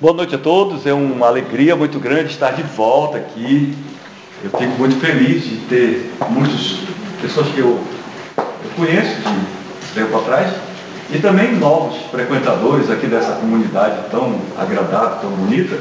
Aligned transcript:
Boa 0.00 0.14
noite 0.14 0.32
a 0.32 0.38
todos, 0.38 0.86
é 0.86 0.92
uma 0.92 1.26
alegria 1.26 1.74
muito 1.74 1.98
grande 1.98 2.30
estar 2.30 2.52
de 2.52 2.62
volta 2.62 3.18
aqui. 3.18 3.76
Eu 4.44 4.50
fico 4.56 4.78
muito 4.78 4.94
feliz 5.00 5.42
de 5.42 5.56
ter 5.68 6.12
muitas 6.30 6.76
pessoas 7.20 7.48
que 7.48 7.58
eu, 7.58 7.80
eu 8.36 8.70
conheço 8.76 9.16
de 9.16 9.94
tempo 10.00 10.16
atrás 10.16 10.54
e 11.12 11.18
também 11.18 11.56
novos 11.56 11.96
frequentadores 12.12 12.88
aqui 12.88 13.08
dessa 13.08 13.32
comunidade 13.32 14.08
tão 14.08 14.40
agradável, 14.56 15.18
tão 15.20 15.30
bonita. 15.30 15.76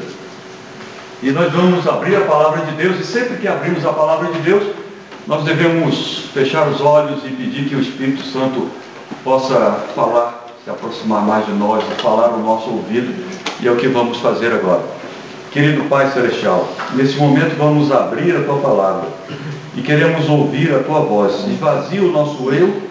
E 1.22 1.30
nós 1.30 1.54
vamos 1.54 1.88
abrir 1.88 2.16
a 2.16 2.22
palavra 2.22 2.66
de 2.66 2.72
Deus 2.72 3.00
e 3.00 3.04
sempre 3.04 3.38
que 3.38 3.48
abrimos 3.48 3.86
a 3.86 3.94
palavra 3.94 4.32
de 4.32 4.40
Deus, 4.40 4.64
nós 5.28 5.44
devemos 5.44 6.24
fechar 6.34 6.68
os 6.68 6.82
olhos 6.82 7.24
e 7.24 7.30
pedir 7.30 7.70
que 7.70 7.76
o 7.76 7.82
Espírito 7.82 8.24
Santo 8.24 8.68
possa 9.24 9.84
falar 9.94 10.48
se 10.68 10.72
aproximar 10.72 11.22
mais 11.22 11.46
de 11.46 11.54
nós, 11.54 11.82
falar 12.02 12.30
no 12.30 12.44
nosso 12.44 12.70
ouvido, 12.70 13.14
e 13.60 13.68
é 13.68 13.72
o 13.72 13.76
que 13.76 13.88
vamos 13.88 14.18
fazer 14.18 14.52
agora. 14.52 14.84
Querido 15.52 15.86
Pai 15.86 16.12
Celestial, 16.12 16.68
nesse 16.94 17.18
momento 17.18 17.58
vamos 17.58 17.92
abrir 17.92 18.36
a 18.36 18.44
Tua 18.44 18.58
palavra 18.58 19.10
e 19.76 19.82
queremos 19.82 20.30
ouvir 20.30 20.74
a 20.74 20.80
Tua 20.80 21.00
voz. 21.00 21.46
Esvazia 21.48 22.02
o 22.04 22.12
nosso 22.12 22.52
eu 22.52 22.82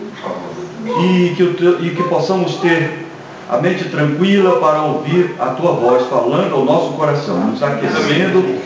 e 1.01 1.35
que, 1.37 1.43
e 1.43 1.91
que 1.91 2.03
possamos 2.09 2.57
ter 2.57 3.07
a 3.49 3.59
mente 3.59 3.85
tranquila 3.85 4.59
para 4.59 4.83
ouvir 4.83 5.37
a 5.39 5.47
Tua 5.47 5.73
voz 5.73 6.07
falando 6.09 6.55
ao 6.55 6.65
nosso 6.65 6.93
coração, 6.95 7.39
nos 7.47 7.63
aquecendo 7.63 8.59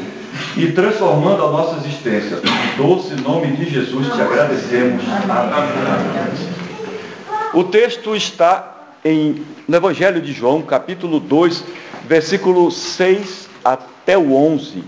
e 0.56 0.72
transformando 0.72 1.44
a 1.44 1.50
nossa 1.50 1.76
existência. 1.76 2.38
Em 2.42 2.82
doce 2.82 3.14
nome 3.16 3.48
de 3.48 3.68
Jesus 3.68 4.06
te 4.06 4.20
agradecemos. 4.20 5.02
Amém. 5.28 6.60
O 7.52 7.64
texto 7.64 8.14
está 8.14 8.69
em, 9.04 9.44
no 9.66 9.76
Evangelho 9.76 10.20
de 10.20 10.32
João, 10.32 10.62
capítulo 10.62 11.20
2, 11.20 11.64
versículo 12.06 12.70
6 12.70 13.48
até 13.64 14.16
o 14.16 14.34
11. 14.34 14.84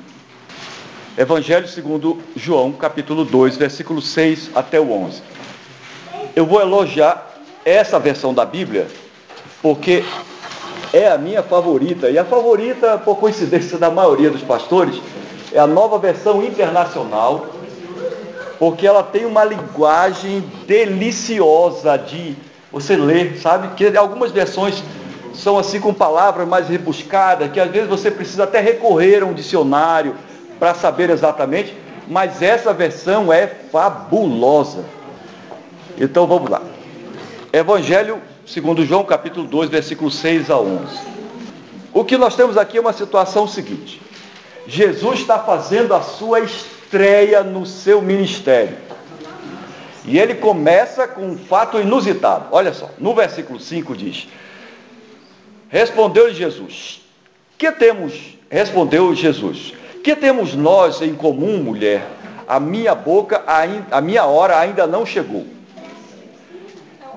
Evangelho 1.17 1.69
segundo 1.69 2.19
João, 2.35 2.73
capítulo 2.73 3.25
2, 3.25 3.57
versículo 3.57 4.01
6 4.01 4.51
até 4.55 4.81
o 4.81 4.91
11. 4.93 5.23
Eu 6.35 6.47
vou 6.47 6.61
elogiar 6.61 7.31
essa 7.65 7.99
versão 7.99 8.33
da 8.33 8.45
Bíblia, 8.45 8.87
porque 9.61 10.03
é 10.93 11.09
a 11.09 11.19
minha 11.19 11.43
favorita, 11.43 12.11
e 12.11 12.19
a 12.19 12.25
favorita, 12.25 12.99
por 12.99 13.17
coincidência 13.17 13.79
da 13.79 13.91
maioria 13.91 14.31
dos 14.31 14.43
pastores, 14.43 15.01
é 15.53 15.59
a 15.59 15.67
nova 15.67 15.99
versão 15.99 16.43
internacional, 16.43 17.47
porque 18.59 18.87
ela 18.87 19.03
tem 19.03 19.25
uma 19.25 19.45
linguagem 19.45 20.41
deliciosa 20.67 21.97
de 21.97 22.37
você 22.73 22.97
lê, 22.97 23.37
sabe? 23.37 23.75
Que 23.77 23.97
algumas 23.97 24.33
versões 24.33 24.83
são 25.35 25.59
assim 25.59 25.81
com 25.81 25.93
palavras 25.93 26.49
mais 26.49 26.69
rebuscadas, 26.69 27.51
que 27.53 27.61
às 27.61 27.71
vezes 27.71 27.89
você 27.89 28.11
precisa 28.11 28.45
até 28.45 28.61
recorrer 28.61 29.23
a 29.23 29.27
um 29.27 29.35
dicionário 29.35 30.17
para 30.59 30.75
saber 30.75 31.11
exatamente, 31.11 31.77
mas 32.09 32.43
essa 32.43 32.73
versão 32.73 33.33
é 33.33 33.47
fabulosa. 33.47 34.85
Então 35.99 36.27
vamos 36.27 36.51
lá. 36.51 36.63
Evangelho 37.53 38.21
segundo 38.47 38.85
João, 38.85 39.05
capítulo 39.05 39.47
2, 39.47 39.71
versículos 39.71 40.17
6 40.17 40.51
a 40.51 40.59
11. 40.59 40.83
O 41.93 42.05
que 42.05 42.17
nós 42.17 42.35
temos 42.35 42.57
aqui 42.57 42.79
é 42.79 42.81
uma 42.81 42.93
situação 42.93 43.47
seguinte. 43.47 44.01
Jesus 44.67 45.21
está 45.21 45.39
fazendo 45.39 45.95
a 45.95 46.01
sua 46.01 46.41
estreia 46.41 47.43
no 47.43 47.67
seu 47.67 48.01
ministério. 48.01 48.77
E 50.05 50.19
ele 50.19 50.35
começa 50.35 51.07
com 51.07 51.23
um 51.23 51.39
fato 51.39 51.79
inusitado. 51.79 52.47
Olha 52.51 52.73
só, 52.73 52.91
no 52.99 53.15
versículo 53.15 53.61
5 53.61 53.97
diz: 53.97 54.27
Respondeu 55.69 56.33
Jesus: 56.33 57.01
Que 57.57 57.71
temos? 57.71 58.37
Respondeu 58.51 59.15
Jesus: 59.15 59.73
Que 60.03 60.17
temos 60.17 60.55
nós 60.55 61.01
em 61.01 61.15
comum, 61.15 61.59
mulher? 61.59 62.07
A 62.49 62.59
minha 62.59 62.95
boca, 62.95 63.43
a 63.91 64.01
minha 64.01 64.25
hora 64.25 64.59
ainda 64.59 64.87
não 64.87 65.07
chegou. 65.07 65.47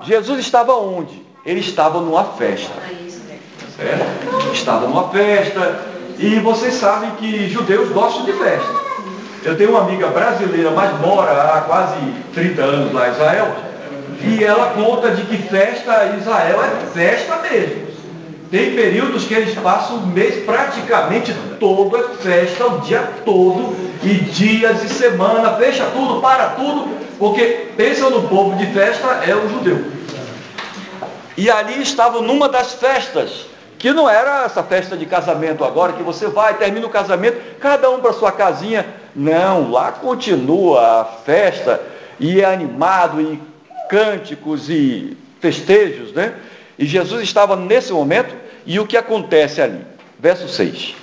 Jesus 0.02 0.38
estava 0.38 0.74
onde? 0.76 1.20
Ele 1.44 1.60
estava 1.60 2.00
numa 2.00 2.24
festa. 2.24 2.72
Certo? 3.76 4.52
Estava 4.52 4.86
numa 4.86 5.08
festa. 5.10 5.96
E 6.18 6.38
vocês 6.38 6.74
sabem 6.74 7.10
que 7.16 7.48
judeus 7.48 7.90
gostam 7.90 8.24
de 8.24 8.32
festa. 8.32 8.85
Eu 9.46 9.56
tenho 9.56 9.70
uma 9.70 9.82
amiga 9.82 10.08
brasileira, 10.08 10.72
mas 10.72 11.00
mora 11.00 11.30
há 11.30 11.60
quase 11.60 11.94
30 12.34 12.62
anos 12.62 12.92
lá 12.92 13.06
em 13.06 13.12
Israel, 13.12 13.56
e 14.20 14.42
ela 14.42 14.72
conta 14.72 15.12
de 15.12 15.22
que 15.22 15.36
festa 15.36 16.06
em 16.06 16.18
Israel 16.18 16.58
é 16.64 16.86
festa 16.92 17.36
mesmo. 17.48 17.86
Tem 18.50 18.74
períodos 18.74 19.24
que 19.24 19.34
eles 19.34 19.54
passam 19.54 19.98
o 19.98 20.06
mês 20.08 20.44
praticamente 20.44 21.32
todo, 21.60 21.96
é 21.96 22.02
festa 22.16 22.66
o 22.66 22.80
dia 22.80 23.08
todo, 23.24 23.76
e 24.02 24.14
dias 24.14 24.82
e 24.82 24.88
semana, 24.88 25.54
fecha 25.54 25.84
tudo, 25.94 26.20
para 26.20 26.48
tudo, 26.48 26.88
porque 27.16 27.68
pensa 27.76 28.10
no 28.10 28.28
povo 28.28 28.56
de 28.56 28.66
festa, 28.72 29.22
é 29.24 29.36
o 29.36 29.48
judeu. 29.48 29.84
E 31.36 31.48
ali 31.48 31.80
estavam 31.80 32.20
numa 32.20 32.48
das 32.48 32.72
festas, 32.72 33.46
que 33.86 33.92
não 33.92 34.10
era 34.10 34.44
essa 34.44 34.64
festa 34.64 34.96
de 34.96 35.06
casamento 35.06 35.64
agora, 35.64 35.92
que 35.92 36.02
você 36.02 36.26
vai, 36.26 36.58
termina 36.58 36.84
o 36.84 36.90
casamento, 36.90 37.40
cada 37.60 37.88
um 37.88 38.00
para 38.00 38.12
sua 38.12 38.32
casinha, 38.32 38.84
não, 39.14 39.70
lá 39.70 39.92
continua 39.92 41.02
a 41.02 41.04
festa 41.04 41.80
e 42.18 42.40
é 42.40 42.44
animado 42.44 43.20
e 43.20 43.40
cânticos 43.88 44.68
e 44.68 45.16
festejos, 45.38 46.12
né? 46.12 46.34
E 46.76 46.84
Jesus 46.84 47.22
estava 47.22 47.54
nesse 47.54 47.92
momento 47.92 48.34
e 48.66 48.80
o 48.80 48.88
que 48.88 48.96
acontece 48.96 49.62
ali? 49.62 49.86
Verso 50.18 50.48
6. 50.48 50.96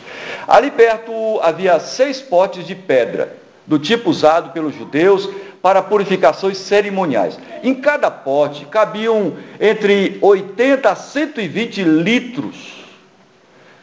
Ali 0.45 0.69
perto 0.69 1.39
havia 1.41 1.79
seis 1.79 2.19
potes 2.19 2.67
de 2.67 2.75
pedra, 2.75 3.33
do 3.65 3.79
tipo 3.79 4.09
usado 4.09 4.51
pelos 4.51 4.75
judeus 4.75 5.29
para 5.63 5.81
purificações 5.81 6.57
cerimoniais. 6.57 7.39
Em 7.63 7.73
cada 7.73 8.11
pote 8.11 8.65
cabiam 8.65 9.37
entre 9.61 10.19
80 10.21 10.89
a 10.89 10.93
120 10.93 11.83
litros. 11.83 12.83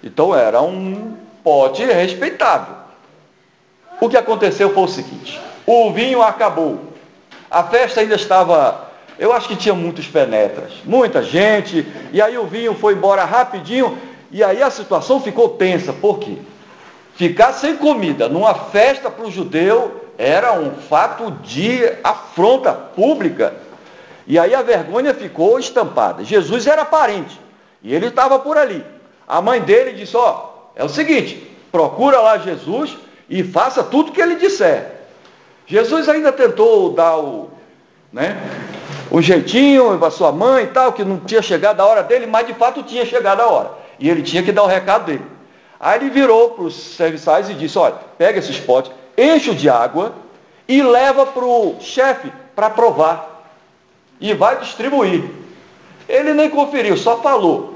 Então 0.05 0.35
era 0.35 0.61
um 0.61 1.17
pote 1.43 1.83
respeitável. 1.83 2.75
O 3.99 4.11
que 4.11 4.17
aconteceu 4.19 4.75
foi 4.75 4.83
o 4.83 4.89
seguinte: 4.89 5.41
o 5.65 5.91
vinho 5.91 6.21
acabou, 6.21 6.93
a 7.51 7.65
festa 7.65 8.03
ainda 8.03 8.15
estava, 8.15 8.91
eu 9.19 9.33
acho 9.33 9.49
que 9.49 9.57
tinha 9.57 9.75
muitos 9.75 10.07
penetras, 10.07 10.75
muita 10.85 11.23
gente, 11.23 11.87
e 12.13 12.21
aí 12.21 12.37
o 12.37 12.47
vinho 12.47 12.75
foi 12.75 12.93
embora 12.93 13.25
rapidinho, 13.25 13.99
e 14.31 14.45
aí 14.45 14.63
a 14.63 14.71
situação 14.71 15.19
ficou 15.19 15.49
tensa, 15.49 15.95
por 15.95 16.19
quê? 16.19 16.37
Ficar 17.15 17.55
sem 17.55 17.77
comida 17.77 18.29
numa 18.29 18.55
festa 18.55 19.11
para 19.11 19.27
o 19.27 19.31
judeu 19.31 20.10
era 20.21 20.53
um 20.53 20.73
fato 20.75 21.31
de 21.43 21.81
afronta 22.05 22.75
pública. 22.75 23.55
E 24.27 24.39
aí 24.39 24.55
a 24.55 24.61
vergonha 24.61 25.15
ficou 25.15 25.59
estampada. 25.59 26.23
Jesus 26.23 26.67
era 26.67 26.85
parente, 26.85 27.41
e 27.83 27.95
ele 27.95 28.09
estava 28.09 28.39
por 28.39 28.59
ali. 28.59 28.85
A 29.27 29.41
mãe 29.41 29.63
dele 29.63 29.95
disse: 29.95 30.15
Ó, 30.15 30.51
é 30.77 30.85
o 30.85 30.91
seguinte, 30.91 31.51
procura 31.73 32.21
lá 32.21 32.37
Jesus 32.37 32.99
e 33.31 33.43
faça 33.43 33.83
tudo 33.83 34.13
que 34.13 34.21
ele 34.21 34.37
disser. 34.37 34.93
Jesus 35.67 36.07
ainda 36.07 36.31
tentou 36.31 36.93
dar 36.93 37.17
o, 37.17 37.49
né, 38.13 38.37
um 39.11 39.23
jeitinho 39.23 39.99
para 39.99 40.11
sua 40.11 40.33
mãe 40.33 40.65
e 40.65 40.67
tal, 40.67 40.93
que 40.93 41.03
não 41.03 41.19
tinha 41.21 41.41
chegado 41.41 41.81
a 41.81 41.87
hora 41.87 42.03
dele, 42.03 42.27
mas 42.27 42.47
de 42.47 42.53
fato 42.53 42.83
tinha 42.83 43.07
chegado 43.07 43.41
a 43.41 43.47
hora. 43.47 43.71
E 43.99 44.11
ele 44.11 44.21
tinha 44.21 44.43
que 44.43 44.53
dar 44.53 44.65
o 44.65 44.67
recado 44.67 45.07
dele. 45.07 45.25
Aí 45.79 45.99
ele 45.99 46.11
virou 46.11 46.51
para 46.51 46.65
os 46.65 46.75
serviçais 46.75 47.49
e 47.49 47.55
disse, 47.55 47.79
olha, 47.79 47.95
pega 48.19 48.39
esses 48.39 48.61
potes, 48.61 48.93
enche 49.17 49.55
de 49.55 49.69
água 49.69 50.15
e 50.67 50.83
leva 50.83 51.27
para 51.27 51.45
o 51.45 51.77
chefe 51.81 52.33
para 52.55 52.71
provar. 52.71 53.53
E 54.21 54.35
vai 54.35 54.59
distribuir. 54.59 55.25
Ele 56.09 56.35
nem 56.35 56.51
conferiu, 56.51 56.97
só 56.97 57.19
falou. 57.19 57.75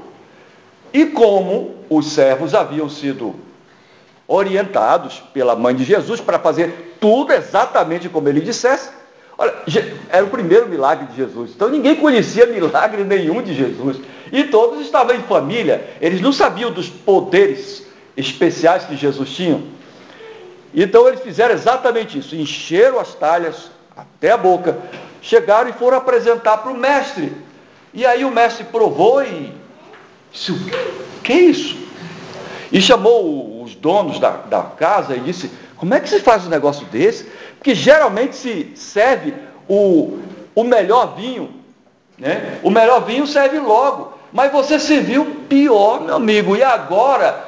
E 0.93 1.05
como 1.07 1.75
os 1.89 2.11
servos 2.11 2.53
haviam 2.53 2.89
sido 2.89 3.35
orientados 4.27 5.21
pela 5.33 5.55
mãe 5.55 5.75
de 5.75 5.83
Jesus 5.83 6.19
para 6.19 6.39
fazer 6.39 6.95
tudo 6.99 7.33
exatamente 7.33 8.09
como 8.09 8.27
ele 8.27 8.41
dissesse. 8.41 8.89
Olha, 9.37 9.53
era 10.09 10.23
o 10.23 10.29
primeiro 10.29 10.67
milagre 10.67 11.07
de 11.07 11.17
Jesus. 11.17 11.51
Então 11.55 11.69
ninguém 11.69 11.95
conhecia 11.95 12.45
milagre 12.45 13.03
nenhum 13.03 13.41
de 13.41 13.53
Jesus. 13.53 13.97
E 14.31 14.45
todos 14.45 14.81
estavam 14.81 15.15
em 15.15 15.21
família. 15.23 15.89
Eles 15.99 16.21
não 16.21 16.31
sabiam 16.31 16.71
dos 16.71 16.89
poderes 16.89 17.85
especiais 18.15 18.85
que 18.85 18.95
Jesus 18.95 19.29
tinha. 19.29 19.61
Então 20.75 21.07
eles 21.07 21.21
fizeram 21.21 21.53
exatamente 21.55 22.19
isso. 22.19 22.35
Encheram 22.35 22.99
as 22.99 23.13
talhas 23.15 23.71
até 23.95 24.31
a 24.31 24.37
boca. 24.37 24.77
Chegaram 25.21 25.69
e 25.69 25.73
foram 25.73 25.97
apresentar 25.97 26.57
para 26.57 26.71
o 26.71 26.77
mestre. 26.77 27.31
E 27.93 28.05
aí 28.05 28.25
o 28.25 28.31
mestre 28.31 28.65
provou 28.65 29.23
e 29.23 29.53
disse, 30.31 30.51
o 30.51 30.59
que 31.23 31.31
é 31.31 31.37
isso? 31.37 31.77
E 32.71 32.81
chamou 32.81 33.63
os 33.63 33.73
donos 33.73 34.19
da, 34.19 34.31
da 34.31 34.63
casa 34.63 35.15
e 35.15 35.21
disse: 35.21 35.49
Como 35.77 35.93
é 35.93 35.99
que 36.01 36.09
se 36.09 36.19
faz 36.19 36.45
um 36.45 36.49
negócio 36.49 36.85
desse? 36.87 37.23
Porque 37.57 37.73
geralmente 37.73 38.35
se 38.35 38.73
serve 38.75 39.33
o, 39.67 40.19
o 40.53 40.63
melhor 40.63 41.15
vinho, 41.15 41.51
né? 42.17 42.59
O 42.61 42.69
melhor 42.69 43.05
vinho 43.05 43.25
serve 43.25 43.59
logo. 43.59 44.13
Mas 44.33 44.51
você 44.51 44.77
serviu 44.77 45.43
pior, 45.47 46.01
meu 46.01 46.15
amigo. 46.15 46.57
E 46.57 46.63
agora 46.63 47.44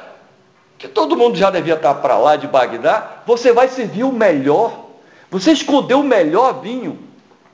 que 0.78 0.88
todo 0.88 1.18
mundo 1.18 1.38
já 1.38 1.50
devia 1.50 1.74
estar 1.74 1.96
para 1.96 2.18
lá 2.18 2.36
de 2.36 2.48
Bagdá, 2.48 3.24
você 3.26 3.52
vai 3.52 3.68
servir 3.68 4.04
o 4.04 4.12
melhor. 4.12 4.86
Você 5.32 5.52
escondeu 5.52 6.00
o 6.00 6.04
melhor 6.04 6.62
vinho, 6.62 7.00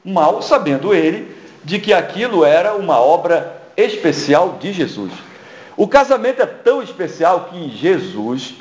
mal 0.03 0.41
sabendo 0.41 0.93
ele 0.93 1.35
de 1.63 1.79
que 1.79 1.93
aquilo 1.93 2.43
era 2.43 2.75
uma 2.75 2.99
obra 2.99 3.61
especial 3.77 4.57
de 4.59 4.73
Jesus. 4.73 5.11
O 5.75 5.87
casamento 5.87 6.41
é 6.41 6.45
tão 6.45 6.83
especial 6.83 7.49
que 7.51 7.69
Jesus, 7.69 8.55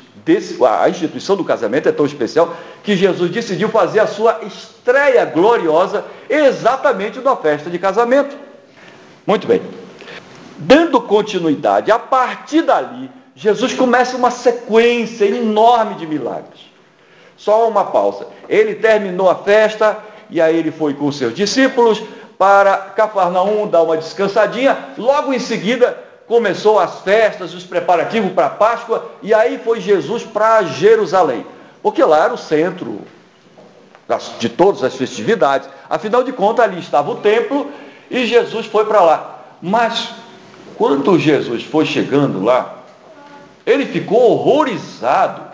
a 0.81 0.89
instituição 0.89 1.35
do 1.35 1.43
casamento 1.43 1.89
é 1.89 1.91
tão 1.91 2.05
especial 2.05 2.55
que 2.83 2.95
Jesus 2.95 3.29
decidiu 3.29 3.69
fazer 3.69 3.99
a 3.99 4.07
sua 4.07 4.39
estreia 4.43 5.25
gloriosa 5.25 6.05
exatamente 6.29 7.19
na 7.19 7.35
festa 7.35 7.69
de 7.69 7.77
casamento. 7.77 8.35
Muito 9.27 9.45
bem. 9.45 9.61
Dando 10.57 11.01
continuidade, 11.01 11.91
a 11.91 11.99
partir 11.99 12.61
dali, 12.61 13.11
Jesus 13.43 13.73
começa 13.73 14.15
uma 14.15 14.31
sequência 14.31 15.25
enorme 15.25 15.95
de 15.95 16.07
milagres. 16.07 16.61
Só 17.35 17.67
uma 17.67 17.83
pausa. 17.83 18.27
Ele 18.47 18.73
terminou 18.73 19.29
a 19.29 19.35
festa 19.35 19.97
e 20.29 20.39
aí 20.39 20.57
ele 20.57 20.71
foi 20.71 20.93
com 20.93 21.11
seus 21.11 21.35
discípulos 21.35 22.01
para 22.37 22.77
Cafarnaum 22.77 23.67
dar 23.67 23.83
uma 23.83 23.97
descansadinha. 23.97 24.77
Logo 24.97 25.33
em 25.33 25.39
seguida 25.39 26.01
começou 26.25 26.79
as 26.79 27.01
festas, 27.01 27.53
os 27.53 27.65
preparativos 27.65 28.31
para 28.31 28.45
a 28.45 28.51
Páscoa 28.51 29.11
e 29.21 29.33
aí 29.33 29.59
foi 29.61 29.81
Jesus 29.81 30.23
para 30.23 30.63
Jerusalém. 30.63 31.45
Porque 31.81 32.01
lá 32.01 32.23
era 32.23 32.33
o 32.33 32.37
centro 32.37 33.01
de 34.39 34.47
todas 34.47 34.85
as 34.85 34.95
festividades. 34.95 35.67
Afinal 35.89 36.23
de 36.23 36.31
contas, 36.31 36.63
ali 36.63 36.79
estava 36.79 37.11
o 37.11 37.15
templo 37.15 37.69
e 38.09 38.25
Jesus 38.25 38.67
foi 38.67 38.85
para 38.85 39.01
lá. 39.01 39.39
Mas 39.61 40.13
quando 40.77 41.19
Jesus 41.19 41.65
foi 41.65 41.85
chegando 41.85 42.41
lá, 42.41 42.82
ele 43.65 43.85
ficou 43.85 44.31
horrorizado. 44.31 45.51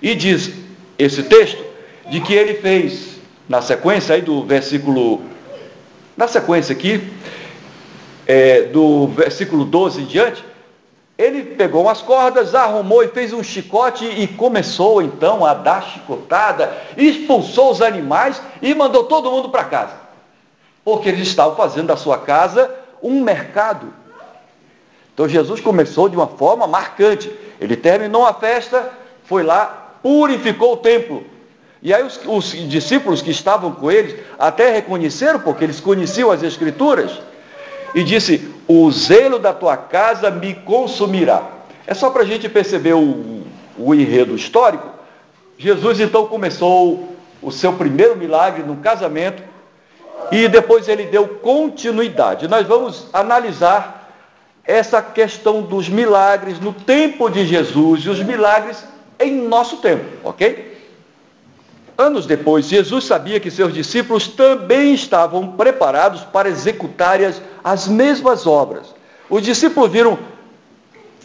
E 0.00 0.14
diz 0.14 0.52
esse 0.98 1.22
texto 1.22 1.64
de 2.10 2.20
que 2.20 2.34
ele 2.34 2.54
fez, 2.54 3.20
na 3.48 3.62
sequência 3.62 4.14
aí 4.14 4.22
do 4.22 4.44
versículo, 4.44 5.22
na 6.16 6.26
sequência 6.26 6.72
aqui, 6.72 7.12
é, 8.26 8.62
do 8.62 9.08
versículo 9.08 9.64
12 9.64 10.02
em 10.02 10.04
diante, 10.06 10.44
ele 11.16 11.42
pegou 11.42 11.82
umas 11.82 12.00
cordas, 12.00 12.54
arrumou 12.54 13.02
e 13.04 13.08
fez 13.08 13.32
um 13.32 13.42
chicote 13.42 14.04
e 14.04 14.26
começou 14.26 15.02
então 15.02 15.44
a 15.44 15.54
dar 15.54 15.82
chicotada, 15.82 16.76
expulsou 16.96 17.70
os 17.70 17.82
animais 17.82 18.42
e 18.60 18.74
mandou 18.74 19.04
todo 19.04 19.30
mundo 19.30 19.48
para 19.48 19.64
casa. 19.64 19.94
Porque 20.84 21.08
eles 21.08 21.28
estavam 21.28 21.54
fazendo 21.54 21.88
da 21.88 21.96
sua 21.96 22.18
casa 22.18 22.70
um 23.02 23.22
mercado. 23.22 24.01
Então 25.14 25.28
Jesus 25.28 25.60
começou 25.60 26.08
de 26.08 26.16
uma 26.16 26.26
forma 26.26 26.66
marcante. 26.66 27.30
Ele 27.60 27.76
terminou 27.76 28.26
a 28.26 28.34
festa, 28.34 28.90
foi 29.24 29.42
lá, 29.42 29.96
purificou 30.02 30.74
o 30.74 30.76
templo. 30.76 31.24
E 31.82 31.92
aí 31.92 32.02
os, 32.02 32.20
os 32.24 32.50
discípulos 32.68 33.20
que 33.20 33.30
estavam 33.30 33.72
com 33.72 33.90
eles 33.90 34.16
até 34.38 34.72
reconheceram, 34.72 35.40
porque 35.40 35.64
eles 35.64 35.80
conheciam 35.80 36.30
as 36.30 36.42
escrituras, 36.42 37.20
e 37.94 38.02
disse: 38.02 38.50
O 38.66 38.90
zelo 38.90 39.38
da 39.38 39.52
tua 39.52 39.76
casa 39.76 40.30
me 40.30 40.54
consumirá. 40.54 41.42
É 41.86 41.94
só 41.94 42.10
para 42.10 42.22
a 42.22 42.26
gente 42.26 42.48
perceber 42.48 42.94
o, 42.94 43.42
o 43.76 43.94
enredo 43.94 44.34
histórico. 44.34 44.88
Jesus 45.58 46.00
então 46.00 46.26
começou 46.26 47.16
o 47.42 47.50
seu 47.50 47.72
primeiro 47.72 48.16
milagre 48.16 48.62
no 48.62 48.76
casamento 48.76 49.42
e 50.30 50.48
depois 50.48 50.88
ele 50.88 51.04
deu 51.06 51.26
continuidade. 51.26 52.48
Nós 52.48 52.66
vamos 52.66 53.08
analisar 53.12 54.01
essa 54.64 55.02
questão 55.02 55.62
dos 55.62 55.88
milagres 55.88 56.60
no 56.60 56.72
tempo 56.72 57.28
de 57.28 57.46
Jesus 57.46 58.02
e 58.04 58.08
os 58.08 58.22
milagres 58.22 58.84
em 59.18 59.48
nosso 59.48 59.78
tempo, 59.78 60.04
ok? 60.24 60.72
Anos 61.96 62.26
depois, 62.26 62.66
Jesus 62.66 63.04
sabia 63.04 63.38
que 63.38 63.50
seus 63.50 63.72
discípulos 63.74 64.26
também 64.28 64.94
estavam 64.94 65.52
preparados 65.52 66.22
para 66.22 66.48
executarem 66.48 67.26
as, 67.26 67.42
as 67.62 67.86
mesmas 67.86 68.46
obras. 68.46 68.94
Os 69.28 69.42
discípulos 69.42 69.90
viram, 69.90 70.18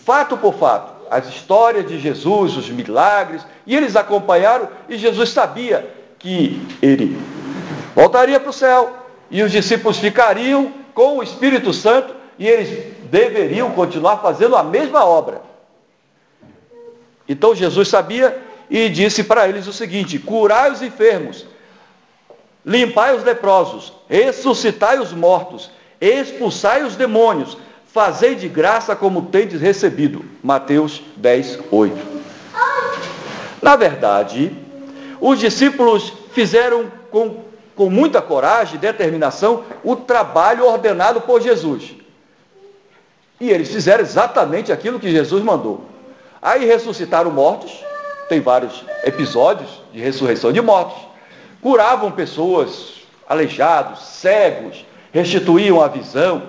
fato 0.05 0.37
por 0.37 0.53
fato, 0.53 0.97
as 1.09 1.27
histórias 1.27 1.87
de 1.87 1.99
Jesus, 1.99 2.57
os 2.57 2.69
milagres, 2.69 3.43
e 3.65 3.75
eles 3.75 3.95
acompanharam, 3.95 4.67
e 4.89 4.97
Jesus 4.97 5.29
sabia 5.29 5.89
que 6.19 6.61
ele 6.81 7.17
voltaria 7.95 8.39
para 8.39 8.49
o 8.49 8.53
céu, 8.53 9.07
e 9.31 9.41
os 9.41 9.51
discípulos 9.51 9.97
ficariam 9.97 10.71
com 10.93 11.17
o 11.17 11.23
Espírito 11.23 11.73
Santo, 11.73 12.13
e 12.37 12.45
eles 12.45 12.96
deveriam 13.09 13.71
continuar 13.71 14.17
fazendo 14.17 14.55
a 14.55 14.63
mesma 14.63 15.05
obra. 15.05 15.41
Então 17.27 17.53
Jesus 17.53 17.87
sabia 17.87 18.37
e 18.69 18.89
disse 18.89 19.23
para 19.23 19.47
eles 19.47 19.67
o 19.67 19.73
seguinte: 19.73 20.19
curai 20.19 20.71
os 20.71 20.81
enfermos, 20.81 21.45
limpai 22.65 23.15
os 23.15 23.23
leprosos, 23.23 23.93
ressuscitai 24.07 24.99
os 24.99 25.11
mortos, 25.11 25.69
expulsai 25.99 26.83
os 26.83 26.95
demônios, 26.95 27.57
fazei 27.85 28.35
de 28.35 28.47
graça 28.47 28.95
como 28.95 29.23
tendes 29.23 29.59
recebido. 29.59 30.23
Mateus 30.43 31.01
10, 31.15 31.59
8. 31.71 32.17
Na 33.61 33.75
verdade, 33.75 34.55
os 35.19 35.39
discípulos 35.39 36.13
fizeram 36.31 36.91
com, 37.09 37.43
com 37.75 37.89
muita 37.89 38.21
coragem 38.21 38.75
e 38.75 38.79
determinação 38.79 39.63
o 39.83 39.95
trabalho 39.95 40.65
ordenado 40.65 41.21
por 41.21 41.41
Jesus. 41.41 41.95
E 43.39 43.49
eles 43.49 43.69
fizeram 43.69 44.01
exatamente 44.01 44.71
aquilo 44.71 44.99
que 44.99 45.11
Jesus 45.11 45.43
mandou. 45.43 45.85
Aí 46.41 46.65
ressuscitaram 46.65 47.31
mortos, 47.31 47.83
tem 48.29 48.41
vários 48.41 48.83
episódios 49.03 49.81
de 49.93 49.99
ressurreição 49.99 50.51
de 50.51 50.61
mortos, 50.61 50.97
curavam 51.61 52.11
pessoas, 52.11 53.01
aleijados, 53.27 54.01
cegos, 54.03 54.85
restituíam 55.11 55.81
a 55.81 55.87
visão, 55.87 56.43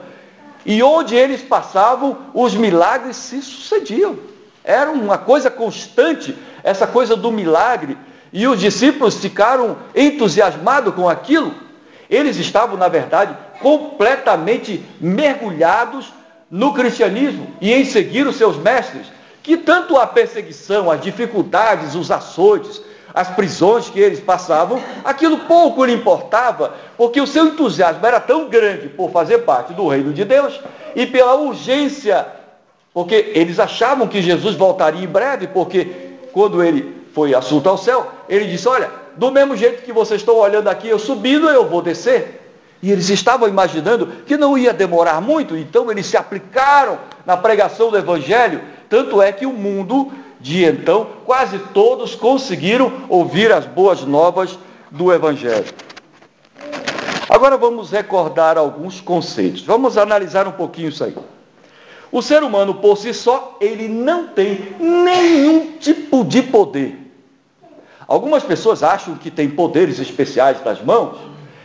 e 0.65 0.83
onde 0.83 1.15
eles 1.15 1.43
passavam, 1.43 2.19
os 2.35 2.55
milagres 2.55 3.17
se 3.17 3.41
sucediam. 3.43 4.19
Era 4.65 4.91
uma 4.91 5.17
coisa 5.17 5.51
constante, 5.51 6.37
essa 6.63 6.87
coisa 6.87 7.17
do 7.17 7.33
milagre, 7.33 7.97
e 8.33 8.47
os 8.47 8.61
discípulos 8.61 9.19
ficaram 9.19 9.79
entusiasmados 9.95 10.95
com 10.95 11.09
aquilo. 11.09 11.55
Eles 12.11 12.37
estavam, 12.37 12.77
na 12.77 12.89
verdade, 12.89 13.35
completamente 13.61 14.85
mergulhados 15.01 16.13
no 16.51 16.73
cristianismo 16.73 17.47
e 17.61 17.73
em 17.73 17.85
seguir 17.85 18.27
os 18.27 18.37
seus 18.37 18.57
mestres, 18.57 19.07
que 19.43 19.57
tanto 19.57 19.97
a 19.97 20.07
perseguição, 20.07 20.91
as 20.91 21.01
dificuldades, 21.01 21.95
os 21.95 22.11
açoites, 22.11 22.81
as 23.15 23.29
prisões 23.29 23.89
que 23.89 23.99
eles 23.99 24.21
passavam, 24.21 24.83
aquilo 25.05 25.39
pouco 25.39 25.85
lhe 25.85 25.95
importava, 25.95 26.75
porque 26.97 27.21
o 27.21 27.27
seu 27.27 27.47
entusiasmo 27.47 28.05
era 28.07 28.21
tão 28.21 28.49
grande 28.49 28.89
por 28.89 29.11
fazer 29.11 29.39
parte 29.39 29.73
do 29.73 29.89
reino 29.89 30.13
de 30.13 30.25
Deus 30.25 30.61
e 30.95 31.07
pela 31.07 31.35
urgência, 31.35 32.27
porque 32.93 33.33
eles 33.35 33.59
achavam 33.59 34.07
que 34.07 34.21
Jesus 34.21 34.55
voltaria 34.55 35.03
em 35.03 35.09
breve, 35.09 35.47
porque 35.49 35.87
quando 36.33 36.63
ele 36.63 36.97
foi 37.13 37.35
assunto 37.35 37.69
ao 37.69 37.79
céu, 37.79 38.11
ele 38.29 38.47
disse: 38.47 38.69
Olha, 38.69 38.91
do 39.17 39.31
mesmo 39.31 39.57
jeito 39.57 39.83
que 39.83 39.93
vocês 39.93 40.21
estão 40.21 40.37
olhando 40.37 40.69
aqui, 40.69 40.89
eu 40.89 40.99
subindo, 40.99 41.49
eu 41.49 41.69
vou 41.69 41.83
descer. 41.83 42.48
E 42.83 42.93
eles 42.93 43.09
estavam 43.09 43.49
imaginando 43.49 44.07
que 44.27 44.37
não 44.37 44.57
ia 44.57 44.73
demorar 44.73 45.21
muito, 45.21 45.57
então 45.57 45.91
eles 45.91 46.07
se 46.07 46.17
aplicaram 46.17 46.99
na 47.27 47.37
pregação 47.37 47.91
do 47.91 47.99
Evangelho. 47.99 48.61
Tanto 48.89 49.21
é 49.21 49.33
que 49.33 49.47
o 49.47 49.53
mundo 49.53 50.13
de 50.41 50.65
então, 50.65 51.09
quase 51.25 51.59
todos 51.75 52.15
conseguiram 52.15 52.93
ouvir 53.09 53.53
as 53.53 53.67
boas 53.67 54.03
novas 54.03 54.59
do 54.91 55.13
Evangelho. 55.13 55.67
Agora 57.29 57.57
vamos 57.57 57.91
recordar 57.91 58.57
alguns 58.57 59.01
conceitos. 59.01 59.63
Vamos 59.63 59.99
analisar 59.99 60.47
um 60.47 60.53
pouquinho 60.53 60.89
isso 60.89 61.05
aí. 61.05 61.15
O 62.11 62.23
ser 62.23 62.43
humano 62.43 62.75
por 62.75 62.97
si 62.97 63.13
só, 63.13 63.59
ele 63.61 63.87
não 63.87 64.29
tem 64.29 64.75
nenhum 64.79 65.73
tipo 65.79 66.25
de 66.25 66.43
poder. 66.43 66.97
Algumas 68.07 68.43
pessoas 68.43 68.83
acham 68.83 69.17
que 69.17 69.31
tem 69.31 69.51
poderes 69.51 69.99
especiais 69.99 70.65
nas 70.65 70.83
mãos, 70.83 71.19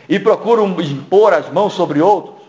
e 0.07 0.19
procuram 0.19 0.67
impor 0.81 1.33
as 1.33 1.49
mãos 1.49 1.73
sobre 1.73 2.01
outros. 2.01 2.41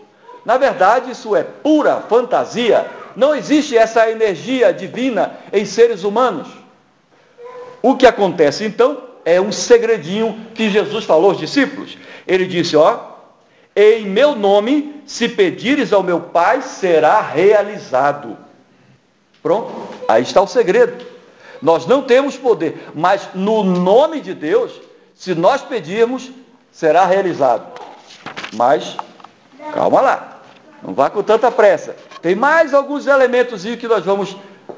Na 0.45 0.57
verdade, 0.57 1.11
isso 1.11 1.35
é 1.35 1.43
pura 1.43 2.01
fantasia. 2.01 2.85
Não 3.15 3.33
existe 3.33 3.77
essa 3.77 4.09
energia 4.09 4.73
divina 4.73 5.37
em 5.51 5.65
seres 5.65 6.03
humanos. 6.03 6.47
O 7.81 7.95
que 7.95 8.05
acontece 8.05 8.65
então 8.65 9.01
é 9.23 9.39
um 9.41 9.51
segredinho 9.51 10.47
que 10.53 10.69
Jesus 10.69 11.05
falou 11.05 11.31
aos 11.31 11.39
discípulos. 11.39 11.97
Ele 12.27 12.45
disse: 12.45 12.75
Ó, 12.75 12.99
em 13.75 14.05
meu 14.05 14.35
nome, 14.35 15.01
se 15.05 15.27
pedires 15.27 15.91
ao 15.91 16.03
meu 16.03 16.21
Pai, 16.21 16.61
será 16.61 17.21
realizado. 17.21 18.37
Pronto, 19.41 19.71
aí 20.07 20.23
está 20.23 20.41
o 20.41 20.47
segredo. 20.47 21.05
Nós 21.61 21.85
não 21.85 22.01
temos 22.01 22.37
poder, 22.37 22.89
mas 22.93 23.29
no 23.33 23.63
nome 23.63 24.21
de 24.21 24.33
Deus, 24.33 24.79
se 25.13 25.33
nós 25.33 25.61
pedirmos, 25.61 26.31
será 26.75 27.05
realizado. 27.05 27.81
Mas, 28.53 28.97
calma 29.73 30.01
lá, 30.01 30.41
não 30.83 30.93
vá 30.93 31.09
com 31.09 31.23
tanta 31.23 31.49
pressa. 31.49 31.95
Tem 32.21 32.35
mais 32.35 32.73
alguns 32.73 33.07
elementos 33.07 33.63
que 33.63 33.87
nós 33.87 34.03
vamos, 34.03 34.35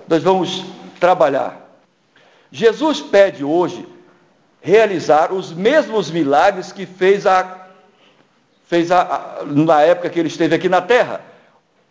nós 0.08 0.22
vamos 0.22 0.63
trabalhar. 1.00 1.68
Jesus 2.51 3.01
pede 3.01 3.44
hoje 3.44 3.86
realizar 4.62 5.34
os 5.34 5.51
mesmos 5.51 6.12
milagres 6.12 6.72
que 6.72 6.86
fez, 6.86 7.25
a, 7.25 7.68
fez 8.68 8.92
a, 8.92 9.01
a, 9.42 9.46
na 9.46 9.82
época 9.82 10.10
que 10.10 10.20
ele 10.20 10.27
esteve 10.27 10.56
aqui 10.56 10.70
na 10.70 10.82
terra. 10.82 11.22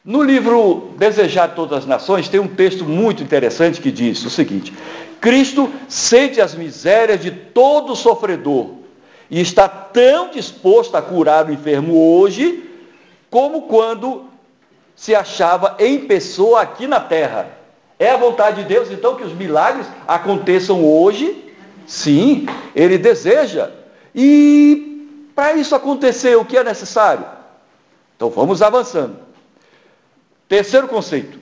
No 0.04 0.22
livro 0.22 0.94
Desejar 0.96 1.48
Todas 1.48 1.78
as 1.78 1.86
Nações, 1.86 2.28
tem 2.28 2.38
um 2.38 2.46
texto 2.46 2.84
muito 2.84 3.24
interessante 3.24 3.80
que 3.80 3.90
diz 3.90 4.24
o 4.24 4.30
seguinte: 4.30 4.72
Cristo 5.20 5.72
sente 5.88 6.40
as 6.40 6.54
misérias 6.54 7.20
de 7.20 7.32
todo 7.32 7.96
sofredor 7.96 8.85
e 9.30 9.40
está 9.40 9.68
tão 9.68 10.30
disposto 10.30 10.96
a 10.96 11.02
curar 11.02 11.46
o 11.46 11.52
enfermo 11.52 12.18
hoje, 12.18 12.68
como 13.30 13.62
quando 13.62 14.24
se 14.94 15.14
achava 15.14 15.76
em 15.78 16.06
pessoa 16.06 16.62
aqui 16.62 16.86
na 16.86 17.00
terra. 17.00 17.50
É 17.98 18.10
a 18.10 18.16
vontade 18.16 18.62
de 18.62 18.68
Deus, 18.68 18.90
então, 18.90 19.16
que 19.16 19.24
os 19.24 19.32
milagres 19.32 19.86
aconteçam 20.06 20.84
hoje? 20.84 21.54
Sim, 21.86 22.46
Ele 22.74 22.98
deseja. 22.98 23.70
E 24.14 25.30
para 25.34 25.54
isso 25.54 25.74
acontecer, 25.74 26.36
o 26.36 26.44
que 26.44 26.56
é 26.56 26.64
necessário? 26.64 27.24
Então 28.16 28.30
vamos 28.30 28.62
avançando. 28.62 29.18
Terceiro 30.48 30.88
conceito. 30.88 31.38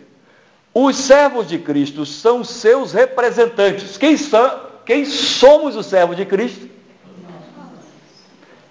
Os 0.72 0.96
servos 0.96 1.46
de 1.46 1.58
Cristo 1.58 2.04
são 2.04 2.42
seus 2.42 2.92
representantes. 2.92 3.96
Quem, 3.96 4.16
são, 4.16 4.60
quem 4.84 5.04
somos 5.04 5.76
os 5.76 5.86
servos 5.86 6.16
de 6.16 6.24
Cristo? 6.24 6.68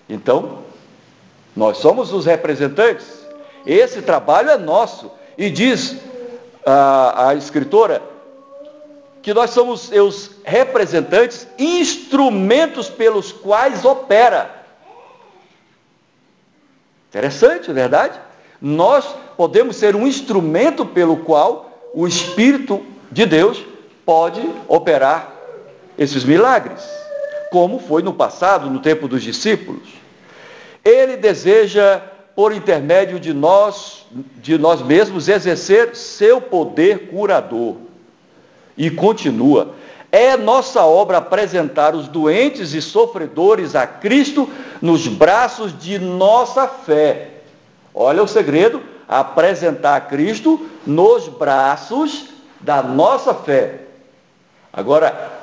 Então, 0.08 0.60
nós 1.56 1.78
somos 1.78 2.12
os 2.12 2.26
representantes. 2.26 3.26
Esse 3.66 4.02
trabalho 4.02 4.50
é 4.50 4.58
nosso. 4.58 5.12
E 5.38 5.50
diz 5.50 5.98
a, 6.66 7.30
a 7.30 7.36
escritora 7.36 8.02
que 9.22 9.34
nós 9.34 9.52
somos 9.52 9.90
os 9.90 10.32
representantes, 10.44 11.48
instrumentos 11.58 12.90
pelos 12.90 13.32
quais 13.32 13.86
opera. 13.86 14.64
Interessante, 17.10 17.72
verdade? 17.72 18.20
Nós 18.62 19.16
podemos 19.38 19.78
ser 19.78 19.96
um 19.96 20.06
instrumento 20.06 20.86
pelo 20.86 21.18
qual 21.18 21.92
o 21.94 22.06
Espírito 22.06 22.86
de 23.12 23.26
Deus 23.26 23.64
pode 24.06 24.42
operar 24.68 25.32
esses 25.98 26.24
milagres, 26.24 26.84
como 27.54 27.78
foi 27.78 28.02
no 28.02 28.12
passado, 28.12 28.68
no 28.68 28.80
tempo 28.80 29.08
dos 29.08 29.22
discípulos. 29.22 29.88
Ele 30.84 31.16
deseja, 31.16 32.02
por 32.36 32.52
intermédio 32.52 33.20
de 33.20 33.32
nós, 33.32 34.08
de 34.42 34.58
nós 34.58 34.82
mesmos, 34.82 35.30
exercer 35.30 35.96
seu 35.96 36.42
poder 36.42 37.10
curador. 37.10 37.76
E 38.76 38.90
continua. 38.90 39.76
É 40.12 40.36
nossa 40.36 40.84
obra 40.84 41.20
apresentar 41.20 41.94
os 41.94 42.08
doentes 42.08 42.74
e 42.74 42.82
sofredores 42.82 43.76
a 43.76 43.86
Cristo 43.86 44.50
nos 44.82 45.08
braços 45.08 45.78
de 45.78 46.00
nossa 46.00 46.68
fé. 46.68 47.34
Olha 47.94 48.24
o 48.24 48.28
segredo, 48.28 48.82
apresentar 49.08 49.96
a 49.96 50.02
Cristo 50.02 50.68
nos 50.88 51.28
braços 51.28 52.30
da 52.60 52.82
nossa 52.82 53.32
fé. 53.32 53.82
Agora, 54.72 55.43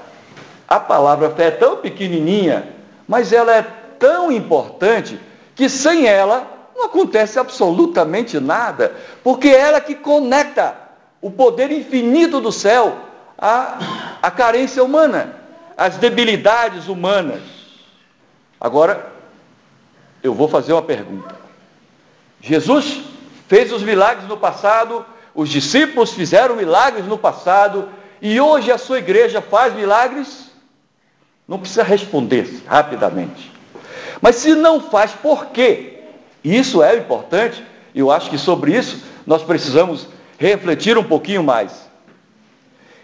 a 0.70 0.78
palavra 0.78 1.30
fé 1.30 1.46
é 1.46 1.50
tão 1.50 1.78
pequenininha, 1.78 2.68
mas 3.08 3.32
ela 3.32 3.52
é 3.52 3.66
tão 3.98 4.30
importante 4.30 5.18
que 5.56 5.68
sem 5.68 6.06
ela 6.06 6.46
não 6.76 6.84
acontece 6.84 7.40
absolutamente 7.40 8.38
nada, 8.38 8.94
porque 9.24 9.48
é 9.48 9.58
ela 9.58 9.80
que 9.80 9.96
conecta 9.96 10.76
o 11.20 11.28
poder 11.28 11.72
infinito 11.72 12.40
do 12.40 12.52
céu 12.52 12.96
à, 13.36 13.78
à 14.22 14.30
carência 14.30 14.82
humana, 14.84 15.34
às 15.76 15.96
debilidades 15.96 16.86
humanas. 16.86 17.42
Agora, 18.60 19.10
eu 20.22 20.32
vou 20.32 20.48
fazer 20.48 20.72
uma 20.72 20.82
pergunta. 20.82 21.34
Jesus 22.40 23.00
fez 23.48 23.72
os 23.72 23.82
milagres 23.82 24.28
no 24.28 24.36
passado, 24.36 25.04
os 25.34 25.48
discípulos 25.48 26.12
fizeram 26.12 26.54
milagres 26.54 27.06
no 27.06 27.18
passado, 27.18 27.88
e 28.22 28.40
hoje 28.40 28.70
a 28.70 28.78
sua 28.78 28.98
igreja 28.98 29.42
faz 29.42 29.74
milagres? 29.74 30.49
Não 31.50 31.58
precisa 31.58 31.82
responder 31.82 32.62
rapidamente. 32.64 33.50
Mas 34.22 34.36
se 34.36 34.54
não 34.54 34.80
faz, 34.80 35.10
por 35.10 35.46
quê? 35.46 35.94
Isso 36.44 36.80
é 36.80 36.96
importante, 36.96 37.60
eu 37.92 38.08
acho 38.08 38.30
que 38.30 38.38
sobre 38.38 38.78
isso 38.78 39.02
nós 39.26 39.42
precisamos 39.42 40.06
refletir 40.38 40.96
um 40.96 41.02
pouquinho 41.02 41.42
mais. 41.42 41.90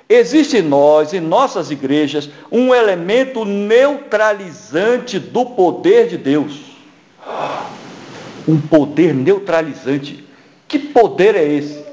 Existe 0.08 0.58
em 0.58 0.62
nós, 0.62 1.12
em 1.12 1.18
nossas 1.18 1.72
igrejas, 1.72 2.30
um 2.48 2.72
elemento 2.72 3.44
neutralizante 3.44 5.18
do 5.18 5.44
poder 5.46 6.06
de 6.06 6.16
Deus. 6.16 6.60
Um 8.46 8.60
poder 8.60 9.12
neutralizante. 9.12 10.24
Que 10.68 10.78
poder 10.78 11.34
é 11.34 11.42
esse? 11.42 11.84